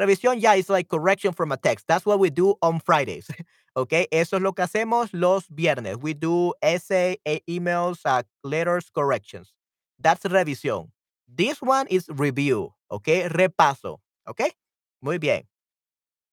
[0.00, 1.86] Revisión, yeah, it's like correction from a text.
[1.86, 3.28] That's what we do on Fridays.
[3.76, 5.98] okay, eso es lo que hacemos los viernes.
[5.98, 9.52] We do essay, emails, uh, letters, corrections.
[10.00, 10.88] That's revisión.
[11.28, 13.08] This one is review, ¿ok?
[13.28, 14.42] Repaso, ¿ok?
[15.00, 15.48] Muy bien.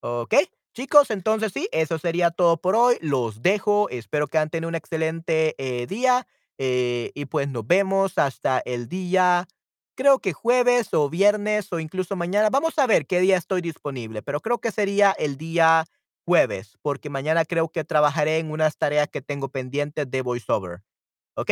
[0.01, 0.35] ¿Ok?
[0.73, 2.97] Chicos, entonces sí, eso sería todo por hoy.
[3.01, 3.89] Los dejo.
[3.89, 6.27] Espero que han tenido un excelente eh, día.
[6.59, 9.47] Eh, y pues nos vemos hasta el día,
[9.95, 12.49] creo que jueves o viernes o incluso mañana.
[12.49, 15.85] Vamos a ver qué día estoy disponible, pero creo que sería el día
[16.25, 20.81] jueves, porque mañana creo que trabajaré en unas tareas que tengo pendientes de VoiceOver.
[21.35, 21.51] ¿Ok?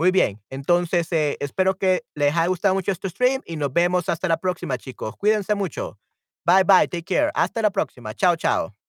[0.00, 4.08] Muy bien, entonces eh, espero que les haya gustado mucho este stream y nos vemos
[4.08, 5.14] hasta la próxima, chicos.
[5.18, 5.98] Cuídense mucho.
[6.46, 7.30] Bye bye, take care.
[7.34, 8.14] Hasta la próxima.
[8.14, 8.79] Chao, chao.